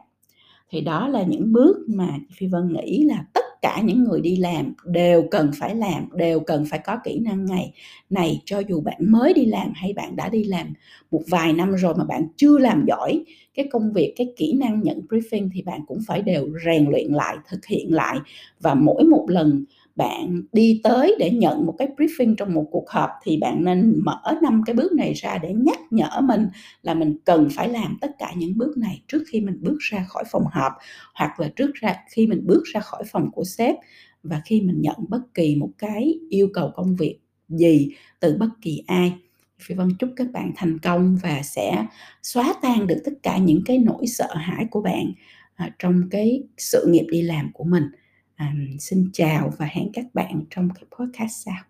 thì 0.71 0.81
đó 0.81 1.07
là 1.07 1.23
những 1.23 1.53
bước 1.53 1.77
mà 1.87 2.17
phi 2.37 2.47
vân 2.47 2.73
nghĩ 2.73 3.03
là 3.03 3.25
tất 3.33 3.45
cả 3.61 3.81
những 3.85 4.03
người 4.03 4.21
đi 4.21 4.35
làm 4.35 4.73
đều 4.85 5.23
cần 5.31 5.51
phải 5.59 5.75
làm, 5.75 6.09
đều 6.13 6.39
cần 6.39 6.65
phải 6.69 6.79
có 6.85 6.97
kỹ 7.03 7.19
năng 7.19 7.45
này. 7.45 7.73
Này, 8.09 8.41
cho 8.45 8.59
dù 8.59 8.81
bạn 8.81 8.97
mới 8.99 9.33
đi 9.33 9.45
làm 9.45 9.71
hay 9.75 9.93
bạn 9.93 10.15
đã 10.15 10.29
đi 10.29 10.43
làm 10.43 10.73
một 11.11 11.21
vài 11.27 11.53
năm 11.53 11.71
rồi 11.75 11.95
mà 11.97 12.03
bạn 12.03 12.27
chưa 12.37 12.57
làm 12.57 12.85
giỏi 12.87 13.23
cái 13.53 13.67
công 13.71 13.93
việc, 13.93 14.13
cái 14.17 14.27
kỹ 14.37 14.53
năng 14.53 14.81
nhận 14.81 15.01
briefing 15.09 15.49
thì 15.53 15.61
bạn 15.61 15.81
cũng 15.87 15.99
phải 16.07 16.21
đều 16.21 16.47
rèn 16.65 16.89
luyện 16.89 17.11
lại, 17.13 17.37
thực 17.49 17.65
hiện 17.65 17.93
lại. 17.93 18.17
Và 18.59 18.73
mỗi 18.73 19.03
một 19.03 19.25
lần 19.29 19.65
bạn 19.99 20.41
đi 20.51 20.81
tới 20.83 21.15
để 21.19 21.29
nhận 21.29 21.65
một 21.65 21.75
cái 21.77 21.87
briefing 21.97 22.35
trong 22.35 22.53
một 22.53 22.65
cuộc 22.71 22.89
họp 22.89 23.09
thì 23.23 23.37
bạn 23.37 23.63
nên 23.65 24.01
mở 24.03 24.21
năm 24.41 24.61
cái 24.65 24.75
bước 24.75 24.93
này 24.93 25.13
ra 25.13 25.37
để 25.37 25.53
nhắc 25.53 25.79
nhở 25.91 26.21
mình 26.23 26.47
là 26.81 26.93
mình 26.93 27.17
cần 27.25 27.47
phải 27.51 27.69
làm 27.69 27.97
tất 28.01 28.11
cả 28.19 28.33
những 28.37 28.57
bước 28.57 28.77
này 28.77 29.01
trước 29.07 29.23
khi 29.31 29.41
mình 29.41 29.57
bước 29.61 29.77
ra 29.79 30.05
khỏi 30.07 30.23
phòng 30.31 30.43
họp 30.51 30.71
hoặc 31.15 31.39
là 31.39 31.49
trước 31.55 31.73
ra, 31.73 31.95
khi 32.11 32.27
mình 32.27 32.41
bước 32.45 32.63
ra 32.73 32.79
khỏi 32.79 33.03
phòng 33.11 33.31
của 33.31 33.43
sếp 33.43 33.75
và 34.23 34.41
khi 34.45 34.61
mình 34.61 34.81
nhận 34.81 34.95
bất 35.09 35.33
kỳ 35.33 35.55
một 35.55 35.69
cái 35.77 36.19
yêu 36.29 36.49
cầu 36.53 36.71
công 36.75 36.95
việc 36.95 37.19
gì 37.49 37.89
từ 38.19 38.37
bất 38.39 38.49
kỳ 38.61 38.83
ai 38.87 39.13
Phi 39.61 39.75
Vân, 39.75 39.89
chúc 39.99 40.09
các 40.15 40.31
bạn 40.31 40.51
thành 40.55 40.79
công 40.79 41.17
và 41.23 41.41
sẽ 41.43 41.85
xóa 42.23 42.53
tan 42.61 42.87
được 42.87 43.01
tất 43.05 43.11
cả 43.23 43.37
những 43.37 43.61
cái 43.65 43.77
nỗi 43.77 44.07
sợ 44.07 44.35
hãi 44.35 44.65
của 44.71 44.81
bạn 44.81 45.11
à, 45.55 45.69
trong 45.79 46.01
cái 46.11 46.43
sự 46.57 46.85
nghiệp 46.89 47.05
đi 47.09 47.21
làm 47.21 47.51
của 47.53 47.63
mình. 47.63 47.83
Xin 48.79 49.09
chào 49.13 49.53
và 49.57 49.65
hẹn 49.65 49.91
các 49.93 50.05
bạn 50.13 50.43
trong 50.49 50.69
cái 50.75 50.85
podcast 50.99 51.45
sau. 51.45 51.68